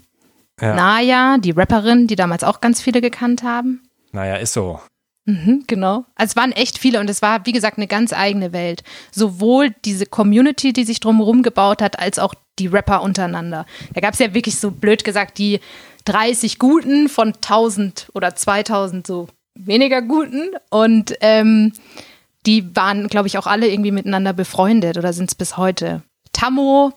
[0.60, 0.74] ja.
[0.74, 3.84] Naya, die Rapperin, die damals auch ganz viele gekannt haben.
[4.12, 4.80] Naja, ist so.
[5.26, 6.06] Mhm, genau.
[6.16, 8.84] Also es waren echt viele und es war, wie gesagt, eine ganz eigene Welt.
[9.12, 13.66] Sowohl diese Community, die sich drumherum gebaut hat, als auch die Rapper untereinander.
[13.94, 15.60] Da gab es ja wirklich so blöd gesagt die
[16.06, 21.74] 30 Guten von 1000 oder 2000 so weniger Guten und ähm,
[22.46, 26.02] die waren, glaube ich, auch alle irgendwie miteinander befreundet oder sind es bis heute.
[26.34, 26.94] Tammo,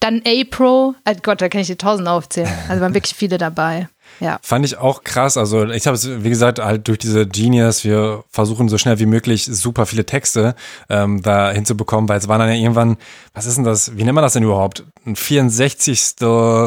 [0.00, 2.50] dann A-Pro, oh Gott, da kann ich die tausend aufzählen.
[2.68, 3.88] Also waren wirklich viele dabei.
[4.22, 4.38] Ja.
[4.40, 5.36] Fand ich auch krass.
[5.36, 9.06] Also ich habe es, wie gesagt, halt durch diese Genius, wir versuchen so schnell wie
[9.06, 10.54] möglich super viele Texte
[10.88, 12.98] ähm, da hinzubekommen, weil es war dann ja irgendwann,
[13.34, 14.84] was ist denn das, wie nennt man das denn überhaupt?
[15.04, 16.14] Ein 64.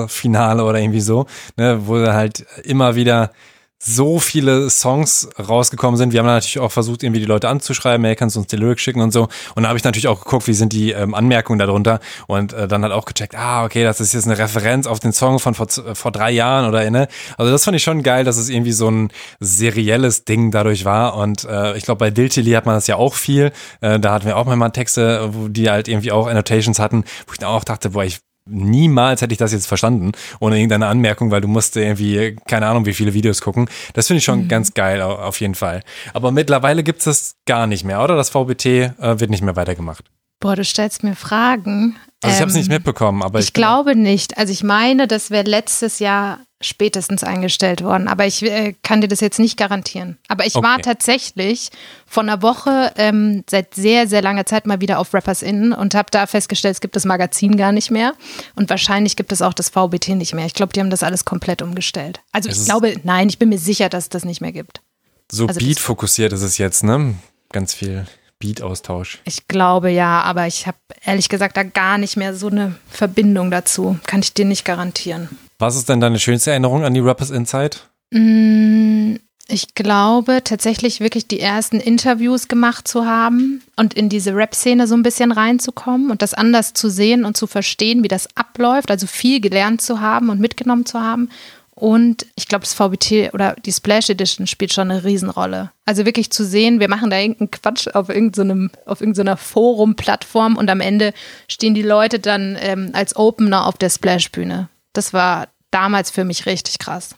[0.07, 3.31] Finale oder irgendwie so, ne, wo halt immer wieder
[3.77, 6.13] so viele Songs rausgekommen sind.
[6.13, 8.81] Wir haben natürlich auch versucht, irgendwie die Leute anzuschreiben, hey, kannst du uns die Lyrics
[8.81, 9.27] schicken und so.
[9.55, 12.67] Und da habe ich natürlich auch geguckt, wie sind die ähm, Anmerkungen darunter und äh,
[12.67, 15.53] dann halt auch gecheckt, ah, okay, das ist jetzt eine Referenz auf den Song von
[15.53, 17.07] vor, vor drei Jahren oder ne.
[17.37, 19.09] Also das fand ich schon geil, dass es irgendwie so ein
[19.39, 21.15] serielles Ding dadurch war.
[21.15, 23.51] Und äh, ich glaube, bei Diltili hat man das ja auch viel.
[23.81, 27.33] Äh, da hatten wir auch mal Texte, wo die halt irgendwie auch Annotations hatten, wo
[27.33, 31.31] ich dann auch dachte, boah, ich niemals hätte ich das jetzt verstanden, ohne irgendeine Anmerkung,
[31.31, 33.69] weil du musst irgendwie, keine Ahnung, wie viele Videos gucken.
[33.93, 34.47] Das finde ich schon mhm.
[34.47, 35.81] ganz geil, auf jeden Fall.
[36.13, 38.15] Aber mittlerweile gibt es das gar nicht mehr, oder?
[38.15, 40.05] Das VBT äh, wird nicht mehr weitergemacht.
[40.39, 41.95] Boah, du stellst mir Fragen.
[42.21, 44.37] Also ich habe es nicht ähm, mitbekommen, aber ich, ich glaube nicht.
[44.37, 48.07] Also ich meine, das wäre letztes Jahr spätestens eingestellt worden.
[48.07, 50.17] Aber ich äh, kann dir das jetzt nicht garantieren.
[50.27, 50.65] Aber ich okay.
[50.65, 51.69] war tatsächlich
[52.05, 55.95] von einer Woche ähm, seit sehr, sehr langer Zeit mal wieder auf Rappers Inn und
[55.95, 58.13] habe da festgestellt, es gibt das Magazin gar nicht mehr.
[58.55, 60.45] Und wahrscheinlich gibt es auch das VBT nicht mehr.
[60.45, 62.21] Ich glaube, die haben das alles komplett umgestellt.
[62.31, 64.81] Also es ich glaube, nein, ich bin mir sicher, dass es das nicht mehr gibt.
[65.31, 67.15] So also Beat-fokussiert ist es jetzt, ne?
[67.51, 68.05] Ganz viel.
[68.39, 69.19] Beat-Austausch.
[69.23, 73.49] Ich glaube ja, aber ich habe ehrlich gesagt da gar nicht mehr so eine Verbindung
[73.49, 73.97] dazu.
[74.05, 75.29] Kann ich dir nicht garantieren.
[75.59, 77.89] Was ist denn deine schönste Erinnerung an die Rappers Insight?
[78.11, 79.15] Mm,
[79.47, 84.95] ich glaube tatsächlich wirklich die ersten Interviews gemacht zu haben und in diese Rap-Szene so
[84.95, 89.07] ein bisschen reinzukommen und das anders zu sehen und zu verstehen, wie das abläuft, also
[89.07, 91.29] viel gelernt zu haben und mitgenommen zu haben
[91.75, 95.71] und ich glaube, das VBT oder die Splash Edition spielt schon eine Riesenrolle.
[95.85, 100.69] Also wirklich zu sehen, wir machen da irgendeinen Quatsch auf irgendeinem, auf irgendeiner Forum-Plattform und
[100.69, 101.13] am Ende
[101.49, 104.69] stehen die Leute dann ähm, als Opener auf der Splash-Bühne.
[104.97, 107.15] Das war damals für mich richtig krass.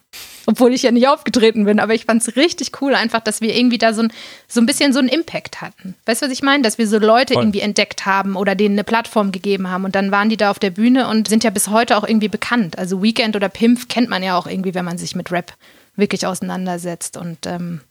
[0.48, 3.56] Obwohl ich ja nicht aufgetreten bin, aber ich fand es richtig cool, einfach, dass wir
[3.56, 4.14] irgendwie da so ein,
[4.48, 5.94] so ein bisschen so einen Impact hatten.
[6.08, 6.64] Weißt du, was ich meine?
[6.64, 7.44] Dass wir so Leute Voll.
[7.44, 10.58] irgendwie entdeckt haben oder denen eine Plattform gegeben haben und dann waren die da auf
[10.58, 12.80] der Bühne und sind ja bis heute auch irgendwie bekannt.
[12.80, 15.54] Also Weekend oder Pimp kennt man ja auch irgendwie, wenn man sich mit Rap
[15.96, 17.82] wirklich auseinandersetzt und ähm,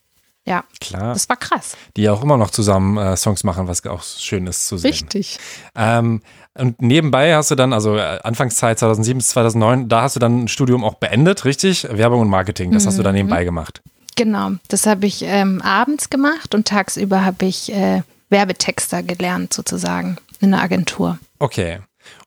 [0.46, 1.12] ja, klar.
[1.12, 1.76] Das war krass.
[1.96, 4.92] Die ja auch immer noch zusammen äh, Songs machen, was auch schön ist zu sehen.
[4.92, 5.38] Richtig.
[5.74, 6.22] Ähm,
[6.58, 10.44] und nebenbei hast du dann, also äh, Anfangszeit 2007 bis 2009, da hast du dann
[10.44, 11.86] ein Studium auch beendet, richtig?
[11.90, 12.88] Werbung und Marketing, das mhm.
[12.88, 13.18] hast du dann mhm.
[13.18, 13.82] nebenbei gemacht.
[14.16, 20.16] Genau, das habe ich ähm, abends gemacht und tagsüber habe ich äh, Werbetexter gelernt, sozusagen,
[20.40, 21.18] in einer Agentur.
[21.38, 21.78] Okay.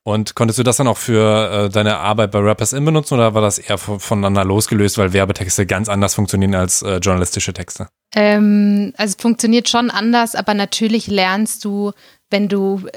[0.04, 3.34] Und konntest du das dann auch für äh, deine Arbeit bei Rappers In benutzen oder
[3.34, 7.88] war das eher voneinander losgelöst, weil Werbetexte ganz anders funktionieren als äh, journalistische Texte?
[8.16, 11.92] Ähm, also es funktioniert schon anders, aber natürlich lernst du,
[12.32, 12.88] wenn du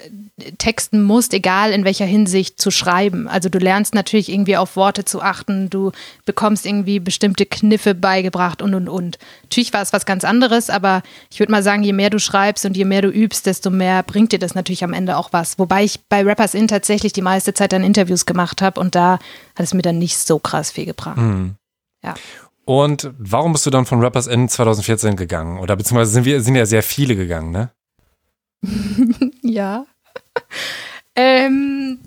[0.41, 3.29] äh, texten musst, egal in welcher Hinsicht, zu schreiben.
[3.29, 5.93] Also du lernst natürlich irgendwie auf Worte zu achten, du
[6.25, 9.19] bekommst irgendwie bestimmte Kniffe beigebracht und und und.
[9.43, 12.65] Natürlich war es was ganz anderes, aber ich würde mal sagen, je mehr du schreibst
[12.65, 15.59] und je mehr du übst, desto mehr bringt dir das natürlich am Ende auch was.
[15.59, 19.19] Wobei ich bei Rappers In tatsächlich die meiste Zeit dann Interviews gemacht habe und da
[19.57, 21.19] hat es mir dann nicht so krass viel gebracht.
[21.19, 21.57] Mhm.
[22.03, 22.15] Ja.
[22.65, 25.59] Und warum bist du dann von Rappers in 2014 gegangen?
[25.59, 27.71] Oder beziehungsweise sind wir sind ja sehr viele gegangen, ne?
[29.43, 29.87] Ja.
[31.17, 31.99] ähm,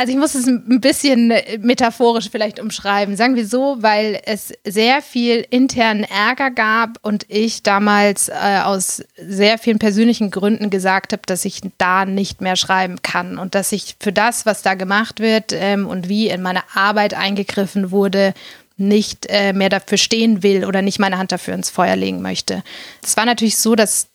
[0.00, 3.16] also ich muss es ein bisschen metaphorisch vielleicht umschreiben.
[3.16, 9.04] Sagen wir so, weil es sehr viel internen Ärger gab und ich damals äh, aus
[9.18, 13.72] sehr vielen persönlichen Gründen gesagt habe, dass ich da nicht mehr schreiben kann und dass
[13.72, 18.32] ich für das, was da gemacht wird ähm, und wie in meine Arbeit eingegriffen wurde,
[18.80, 22.62] nicht äh, mehr dafür stehen will oder nicht meine Hand dafür ins Feuer legen möchte.
[23.02, 24.08] Es war natürlich so, dass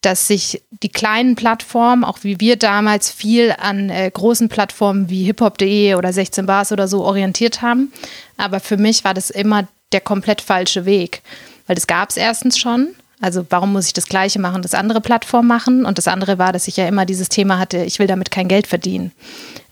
[0.00, 5.24] dass sich die kleinen Plattformen, auch wie wir damals, viel an äh, großen Plattformen wie
[5.24, 7.92] hiphop.de oder 16 Bars oder so orientiert haben.
[8.36, 11.22] Aber für mich war das immer der komplett falsche Weg,
[11.66, 12.94] weil das gab es erstens schon.
[13.20, 15.84] Also warum muss ich das Gleiche machen, das andere Plattform machen?
[15.84, 18.48] Und das andere war, dass ich ja immer dieses Thema hatte, ich will damit kein
[18.48, 19.12] Geld verdienen.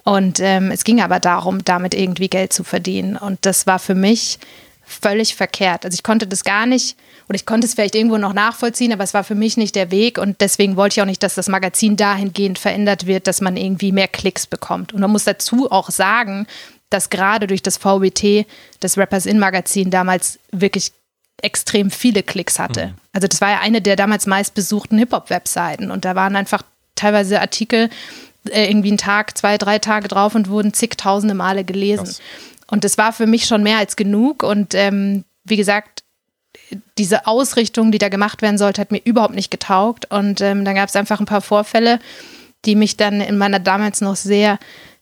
[0.04, 3.16] Und ähm, es ging aber darum, damit irgendwie Geld zu verdienen.
[3.16, 4.38] Und das war für mich
[4.88, 5.84] völlig verkehrt.
[5.84, 6.96] Also ich konnte das gar nicht
[7.28, 9.90] und ich konnte es vielleicht irgendwo noch nachvollziehen, aber es war für mich nicht der
[9.90, 13.56] Weg und deswegen wollte ich auch nicht, dass das Magazin dahingehend verändert wird, dass man
[13.56, 14.92] irgendwie mehr Klicks bekommt.
[14.92, 16.46] Und man muss dazu auch sagen,
[16.90, 18.46] dass gerade durch das VWT
[18.80, 20.92] das Rappers In Magazin damals wirklich
[21.42, 22.88] extrem viele Klicks hatte.
[22.88, 22.94] Mhm.
[23.12, 26.62] Also das war ja eine der damals meistbesuchten Hip-Hop-Webseiten und da waren einfach
[26.94, 27.90] teilweise Artikel
[28.50, 32.06] äh, irgendwie einen Tag, zwei, drei Tage drauf und wurden zigtausende Male gelesen.
[32.06, 32.20] Krass.
[32.70, 36.04] Und das war für mich schon mehr als genug und ähm, wie gesagt,
[36.98, 40.10] diese Ausrichtung, die da gemacht werden sollte, hat mir überhaupt nicht getaugt.
[40.10, 41.98] Und ähm, dann gab es einfach ein paar Vorfälle,
[42.64, 44.58] die mich dann in meiner damals noch sehr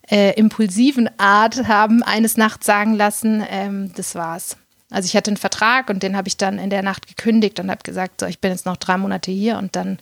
[0.08, 4.56] äh, impulsiven Art haben eines Nachts sagen lassen, ähm, das war's.
[4.90, 7.70] Also ich hatte einen Vertrag und den habe ich dann in der Nacht gekündigt und
[7.70, 9.98] habe gesagt, so, ich bin jetzt noch drei Monate hier und dann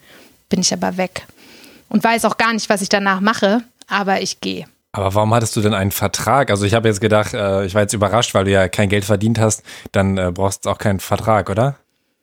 [0.51, 1.27] bin ich aber weg.
[1.89, 4.67] Und weiß auch gar nicht, was ich danach mache, aber ich gehe.
[4.95, 6.51] Aber warum hattest du denn einen Vertrag?
[6.51, 9.05] Also ich habe jetzt gedacht, äh, ich war jetzt überrascht, weil du ja kein Geld
[9.05, 11.75] verdient hast, dann äh, brauchst du auch keinen Vertrag, oder?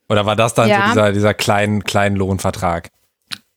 [0.07, 0.83] Oder war das dann ja.
[0.83, 2.87] so dieser, dieser kleinen, kleinen Lohnvertrag?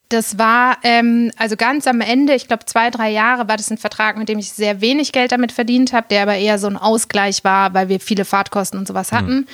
[0.08, 3.78] Das war, ähm, also ganz am Ende, ich glaube zwei, drei Jahre war das ein
[3.78, 6.76] Vertrag, mit dem ich sehr wenig Geld damit verdient habe, der aber eher so ein
[6.76, 9.28] Ausgleich war, weil wir viele Fahrtkosten und sowas hatten.
[9.28, 9.46] Hm.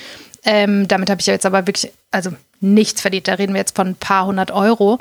[0.42, 2.30] Ähm, damit habe ich jetzt aber wirklich, also
[2.60, 5.00] nichts verdient, da reden wir jetzt von ein paar hundert Euro.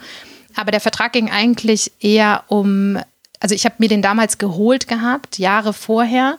[0.57, 2.99] Aber der Vertrag ging eigentlich eher um
[3.39, 6.37] also ich habe mir den damals geholt gehabt, Jahre vorher.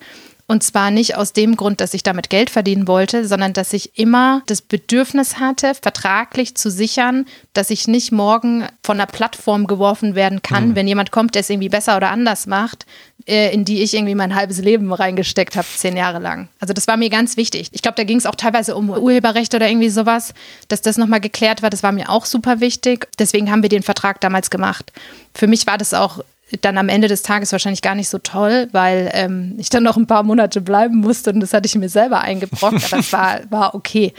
[0.51, 3.97] Und zwar nicht aus dem Grund, dass ich damit Geld verdienen wollte, sondern dass ich
[3.97, 10.17] immer das Bedürfnis hatte, vertraglich zu sichern, dass ich nicht morgen von einer Plattform geworfen
[10.17, 10.75] werden kann, mhm.
[10.75, 12.85] wenn jemand kommt, der es irgendwie besser oder anders macht,
[13.27, 16.49] äh, in die ich irgendwie mein halbes Leben reingesteckt habe, zehn Jahre lang.
[16.59, 17.69] Also das war mir ganz wichtig.
[17.71, 20.35] Ich glaube, da ging es auch teilweise um Urheberrechte oder irgendwie sowas,
[20.67, 21.71] dass das nochmal geklärt war.
[21.71, 23.07] Das war mir auch super wichtig.
[23.21, 24.93] Deswegen haben wir den Vertrag damals gemacht.
[25.33, 26.25] Für mich war das auch
[26.61, 29.97] dann am Ende des Tages wahrscheinlich gar nicht so toll, weil ähm, ich dann noch
[29.97, 33.41] ein paar Monate bleiben musste und das hatte ich mir selber eingebrockt, aber es war,
[33.51, 34.13] war okay.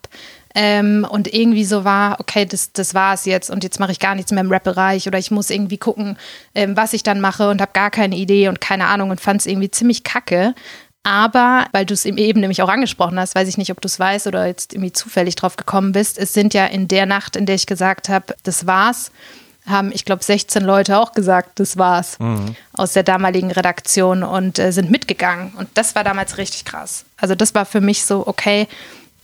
[0.55, 3.99] Ähm, und irgendwie so war, okay, das, das war es jetzt und jetzt mache ich
[3.99, 6.17] gar nichts mehr im Rap-Bereich oder ich muss irgendwie gucken,
[6.55, 9.41] ähm, was ich dann mache und habe gar keine Idee und keine Ahnung und fand
[9.41, 10.55] es irgendwie ziemlich kacke.
[11.03, 13.99] Aber, weil du es eben nämlich auch angesprochen hast, weiß ich nicht, ob du es
[13.99, 17.45] weißt oder jetzt irgendwie zufällig drauf gekommen bist, es sind ja in der Nacht, in
[17.45, 19.11] der ich gesagt habe, das war's,
[19.67, 22.55] haben, ich glaube, 16 Leute auch gesagt, das war's mhm.
[22.73, 25.53] aus der damaligen Redaktion und äh, sind mitgegangen.
[25.57, 27.05] Und das war damals richtig krass.
[27.17, 28.69] Also das war für mich so, okay,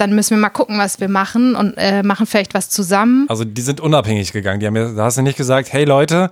[0.00, 3.26] dann müssen wir mal gucken, was wir machen und äh, machen vielleicht was zusammen.
[3.28, 4.60] Also die sind unabhängig gegangen.
[4.60, 6.30] Die haben ja, da hast du nicht gesagt, hey Leute,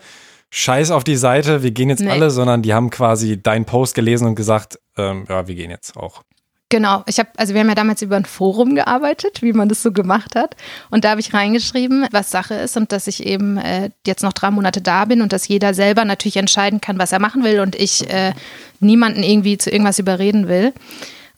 [0.50, 2.10] scheiß auf die Seite, wir gehen jetzt nee.
[2.10, 5.96] alle, sondern die haben quasi deinen Post gelesen und gesagt, ähm, ja, wir gehen jetzt
[5.96, 6.22] auch.
[6.70, 9.82] Genau, ich habe, also wir haben ja damals über ein Forum gearbeitet, wie man das
[9.82, 10.54] so gemacht hat.
[10.90, 14.34] Und da habe ich reingeschrieben, was Sache ist und dass ich eben äh, jetzt noch
[14.34, 17.60] drei Monate da bin und dass jeder selber natürlich entscheiden kann, was er machen will
[17.60, 18.34] und ich äh,
[18.80, 20.74] niemanden irgendwie zu irgendwas überreden will.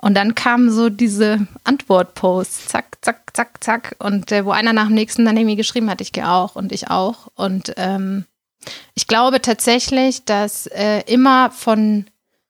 [0.00, 3.96] Und dann kamen so diese Antwortposts, zack, zack, zack, zack.
[3.98, 6.72] Und äh, wo einer nach dem nächsten dann irgendwie geschrieben hat, ich gehe auch und
[6.72, 7.28] ich auch.
[7.34, 8.24] Und ähm,
[8.94, 12.06] ich glaube tatsächlich, dass äh, immer von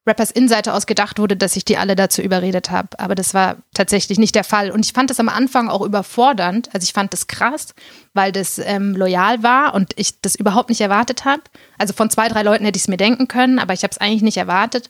[0.07, 2.99] Rappers In-Seite aus gedacht wurde, dass ich die alle dazu überredet habe.
[2.99, 4.71] Aber das war tatsächlich nicht der Fall.
[4.71, 6.69] Und ich fand das am Anfang auch überfordernd.
[6.73, 7.75] Also ich fand das krass,
[8.13, 11.43] weil das ähm, loyal war und ich das überhaupt nicht erwartet habe.
[11.77, 13.99] Also von zwei, drei Leuten hätte ich es mir denken können, aber ich habe es
[13.99, 14.89] eigentlich nicht erwartet.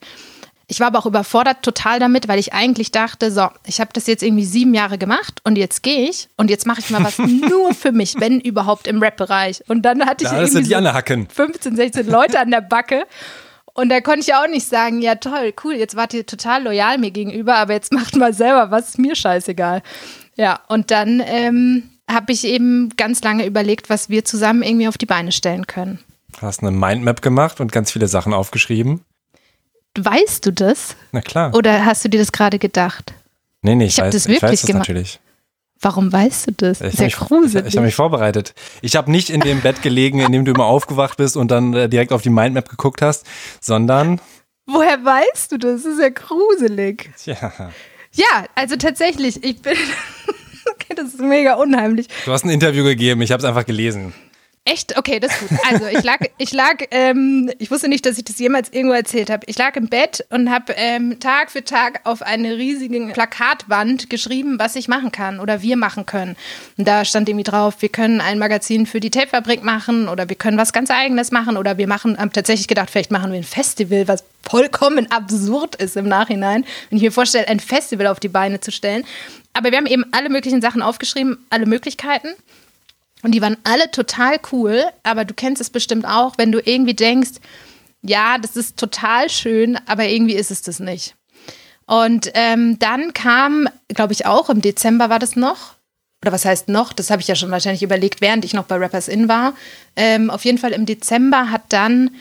[0.72, 4.08] Ich war aber auch überfordert total damit, weil ich eigentlich dachte, so, ich habe das
[4.08, 7.18] jetzt irgendwie sieben Jahre gemacht und jetzt gehe ich und jetzt mache ich mal was
[7.50, 9.64] nur für mich, wenn überhaupt im Rap-Bereich.
[9.68, 10.76] Und dann hatte ich Da irgendwie sind die so
[11.28, 13.04] 15, 16 Leute an der Backe.
[13.74, 16.98] Und da konnte ich auch nicht sagen, ja toll, cool, jetzt wart ihr total loyal
[17.00, 19.82] mir gegenüber, aber jetzt macht mal selber was, ist mir scheißegal.
[20.38, 24.98] Ja, und dann ähm, habe ich eben ganz lange überlegt, was wir zusammen irgendwie auf
[24.98, 26.00] die Beine stellen können.
[26.42, 29.02] Hast eine Mindmap gemacht und ganz viele Sachen aufgeschrieben.
[30.00, 30.96] Weißt du das?
[31.12, 31.54] Na klar.
[31.56, 33.14] Oder hast du dir das gerade gedacht?
[33.62, 34.88] nee, nee, ich, ich hab weiß, das ich weiß wirklich das gemacht.
[34.88, 35.20] natürlich.
[35.84, 36.80] Warum weißt du das?
[36.82, 37.66] Ich Sehr habe mich, gruselig.
[37.68, 38.54] ich hab mich vorbereitet.
[38.82, 41.74] Ich habe nicht in dem Bett gelegen, in dem du immer aufgewacht bist und dann
[41.74, 43.26] äh, direkt auf die Mindmap geguckt hast,
[43.60, 44.22] sondern
[44.68, 45.84] Woher weißt du das?
[45.84, 47.10] Das ist ja gruselig.
[47.26, 47.52] ja,
[48.14, 49.74] Ja, also tatsächlich, ich bin.
[50.72, 52.08] okay, das ist mega unheimlich.
[52.26, 54.14] du hast ein Interview gegeben, ich habe es einfach gelesen.
[54.64, 54.96] Echt?
[54.96, 55.60] Okay, das ist gut.
[55.72, 59.32] Also ich lag, ich lag, ähm, ich wusste nicht, dass ich das jemals irgendwo erzählt
[59.32, 59.44] habe.
[59.48, 64.60] Ich lag im Bett und habe ähm, Tag für Tag auf eine riesige Plakatwand geschrieben,
[64.60, 66.36] was ich machen kann oder wir machen können.
[66.78, 70.36] Und da stand irgendwie drauf, wir können ein Magazin für die Tapefabrik machen oder wir
[70.36, 73.44] können was ganz Eigenes machen oder wir machen, haben tatsächlich gedacht, vielleicht machen wir ein
[73.44, 78.30] Festival, was vollkommen absurd ist im Nachhinein, wenn ich mir vorstelle, ein Festival auf die
[78.30, 79.06] Beine zu stellen.
[79.54, 82.30] Aber wir haben eben alle möglichen Sachen aufgeschrieben, alle Möglichkeiten.
[83.24, 86.94] Und die waren alle total cool, aber du kennst es bestimmt auch, wenn du irgendwie
[86.94, 87.40] denkst,
[88.02, 91.16] ja, das ist total schön, aber irgendwie ist es das nicht.
[91.86, 95.76] Und ähm, dann kam, glaube ich auch, im Dezember war das noch,
[96.24, 98.76] oder was heißt noch, das habe ich ja schon wahrscheinlich überlegt, während ich noch bei
[98.76, 99.56] Rappers In war.
[99.96, 102.12] Ähm, auf jeden Fall im Dezember hat dann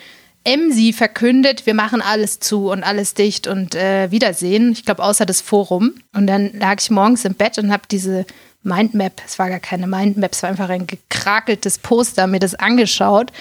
[0.43, 4.73] Emsi verkündet, wir machen alles zu und alles dicht und äh, Wiedersehen.
[4.73, 5.95] Ich glaube, außer das Forum.
[6.15, 8.25] Und dann lag ich morgens im Bett und habe diese
[8.63, 13.33] Mindmap, es war gar keine Mindmap, es war einfach ein gekrakeltes Poster, mir das angeschaut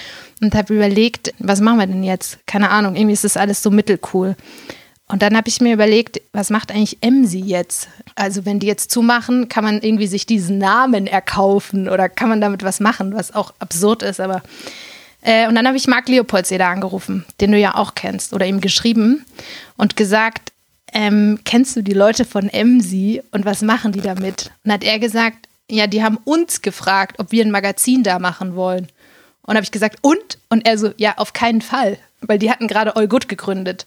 [0.42, 2.40] und habe überlegt, was machen wir denn jetzt?
[2.46, 4.36] Keine Ahnung, irgendwie ist das alles so mittelcool.
[5.08, 7.90] Und dann habe ich mir überlegt, was macht eigentlich Emsi jetzt?
[8.16, 12.42] Also wenn die jetzt zumachen, kann man irgendwie sich diesen Namen erkaufen oder kann man
[12.42, 14.44] damit was machen, was auch absurd ist, aber
[15.22, 18.62] äh, und dann habe ich Marc Leopoldseder angerufen, den du ja auch kennst, oder ihm
[18.62, 19.26] geschrieben
[19.76, 20.54] und gesagt,
[20.94, 24.52] ähm, kennst du die Leute von Emsi und was machen die damit?
[24.64, 28.56] Und hat er gesagt, ja, die haben uns gefragt, ob wir ein Magazin da machen
[28.56, 28.88] wollen.
[29.44, 30.40] Und habe ich gesagt, und?
[30.50, 33.86] Und er so, ja, auf keinen Fall, weil die hatten gerade All Good gegründet.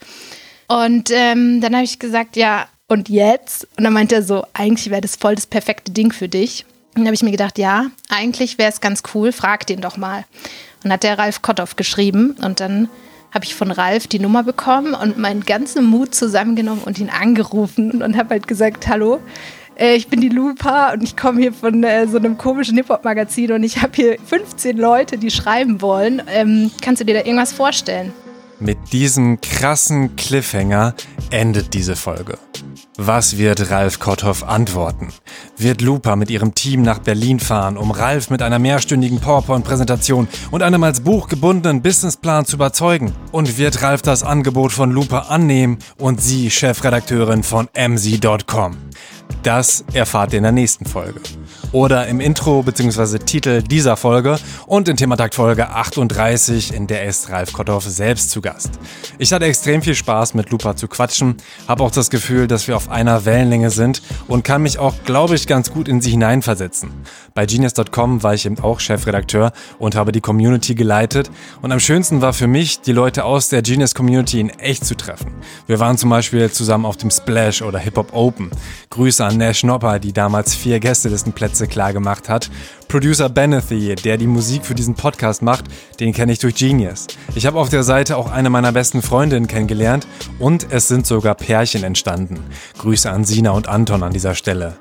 [0.68, 3.66] Und ähm, dann habe ich gesagt, ja, und jetzt?
[3.76, 6.64] Und dann meinte er so, eigentlich wäre das voll das perfekte Ding für dich.
[6.94, 9.96] Und dann habe ich mir gedacht, ja, eigentlich wäre es ganz cool, frag den doch
[9.96, 10.24] mal.
[10.84, 12.88] Und hat der Ralf Kotthoff geschrieben und dann
[13.32, 18.02] habe ich von Ralf die Nummer bekommen und meinen ganzen Mut zusammengenommen und ihn angerufen
[18.02, 19.20] und habe halt gesagt, hallo,
[19.76, 23.52] äh, ich bin die Lupa und ich komme hier von äh, so einem komischen Hip-Hop-Magazin
[23.52, 26.22] und ich habe hier 15 Leute, die schreiben wollen.
[26.28, 28.12] Ähm, kannst du dir da irgendwas vorstellen?
[28.60, 30.94] Mit diesem krassen Cliffhanger
[31.30, 32.38] endet diese Folge.
[33.04, 35.08] Was wird Ralf Kotthoff antworten?
[35.58, 40.62] Wird Lupa mit ihrem Team nach Berlin fahren, um Ralf mit einer mehrstündigen PowerPoint-Präsentation und
[40.62, 43.12] einem als Buch gebundenen Businessplan zu überzeugen?
[43.32, 48.76] Und wird Ralf das Angebot von Lupa annehmen und sie Chefredakteurin von mz.com?
[49.42, 51.20] Das erfahrt ihr in der nächsten Folge.
[51.72, 53.18] Oder im Intro bzw.
[53.18, 58.42] Titel dieser Folge und in Thematakt Folge 38, in der ist Ralf Kotthoff selbst zu
[58.42, 58.72] Gast.
[59.16, 62.76] Ich hatte extrem viel Spaß mit Lupa zu quatschen, habe auch das Gefühl, dass wir
[62.76, 66.90] auf einer Wellenlänge sind und kann mich auch, glaube ich, ganz gut in sie hineinversetzen.
[67.32, 71.30] Bei genius.com war ich eben auch Chefredakteur und habe die Community geleitet
[71.62, 74.94] und am schönsten war für mich, die Leute aus der Genius Community in echt zu
[74.94, 75.32] treffen.
[75.66, 78.50] Wir waren zum Beispiel zusammen auf dem Splash oder Hip Hop Open.
[78.90, 82.50] Grüße an Nash Nopper, die damals vier Gästelistenplätze klar gemacht hat.
[82.88, 85.64] Producer Benethy, der die Musik für diesen Podcast macht,
[85.98, 87.06] den kenne ich durch Genius.
[87.34, 90.06] Ich habe auf der Seite auch eine meiner besten Freundinnen kennengelernt
[90.38, 92.40] und es sind sogar Pärchen entstanden.
[92.78, 94.76] Grüße an Sina und Anton an dieser Stelle.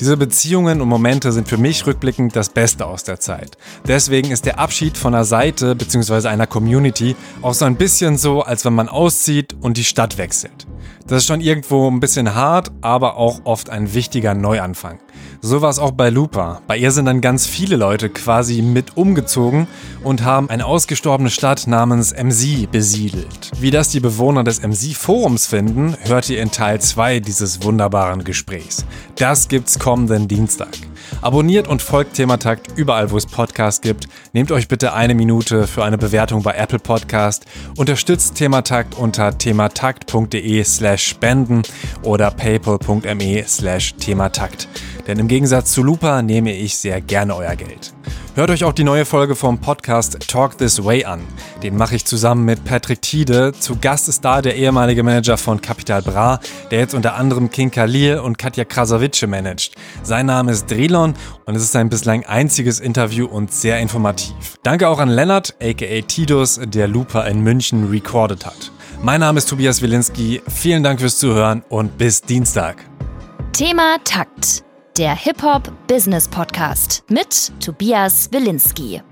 [0.00, 3.58] Diese Beziehungen und Momente sind für mich rückblickend das Beste aus der Zeit.
[3.86, 6.26] Deswegen ist der Abschied von einer Seite bzw.
[6.28, 10.66] einer Community auch so ein bisschen so, als wenn man auszieht und die Stadt wechselt.
[11.10, 15.00] Das ist schon irgendwo ein bisschen hart, aber auch oft ein wichtiger Neuanfang.
[15.40, 16.62] So war es auch bei Lupa.
[16.68, 19.66] Bei ihr sind dann ganz viele Leute quasi mit umgezogen
[20.04, 23.50] und haben eine ausgestorbene Stadt namens MC besiedelt.
[23.58, 28.84] Wie das die Bewohner des MC-Forums finden, hört ihr in Teil 2 dieses wunderbaren Gesprächs.
[29.16, 30.68] Das gibt's kommenden Dienstag.
[31.22, 34.06] Abonniert und folgt Thematakt überall, wo es Podcasts gibt.
[34.32, 37.46] Nehmt euch bitte eine Minute für eine Bewertung bei Apple Podcast.
[37.76, 41.62] Unterstützt Thematakt unter thematakt.de slash spenden
[42.02, 44.68] oder paypal.me slash thematakt.
[45.06, 47.92] Denn im Gegensatz zu Lupa nehme ich sehr gerne euer Geld.
[48.36, 51.20] Hört euch auch die neue Folge vom Podcast Talk This Way an.
[51.64, 53.52] Den mache ich zusammen mit Patrick Tiede.
[53.58, 56.38] Zu Gast ist da der ehemalige Manager von Capital Bra,
[56.70, 59.74] der jetzt unter anderem King Kalir und Katja Krasavice managt.
[60.04, 61.14] Sein Name ist Drilon
[61.44, 64.58] und es ist sein bislang einziges Interview und sehr informativ.
[64.62, 68.70] Danke auch an Lennart, aka Tidus, der Lupa in München recorded hat.
[69.02, 70.40] Mein Name ist Tobias Wilinski.
[70.48, 72.76] Vielen Dank fürs Zuhören und bis Dienstag.
[73.52, 74.62] Thema Takt
[74.96, 79.02] der Hip-Hop Business Podcast mit Tobias Wilinski.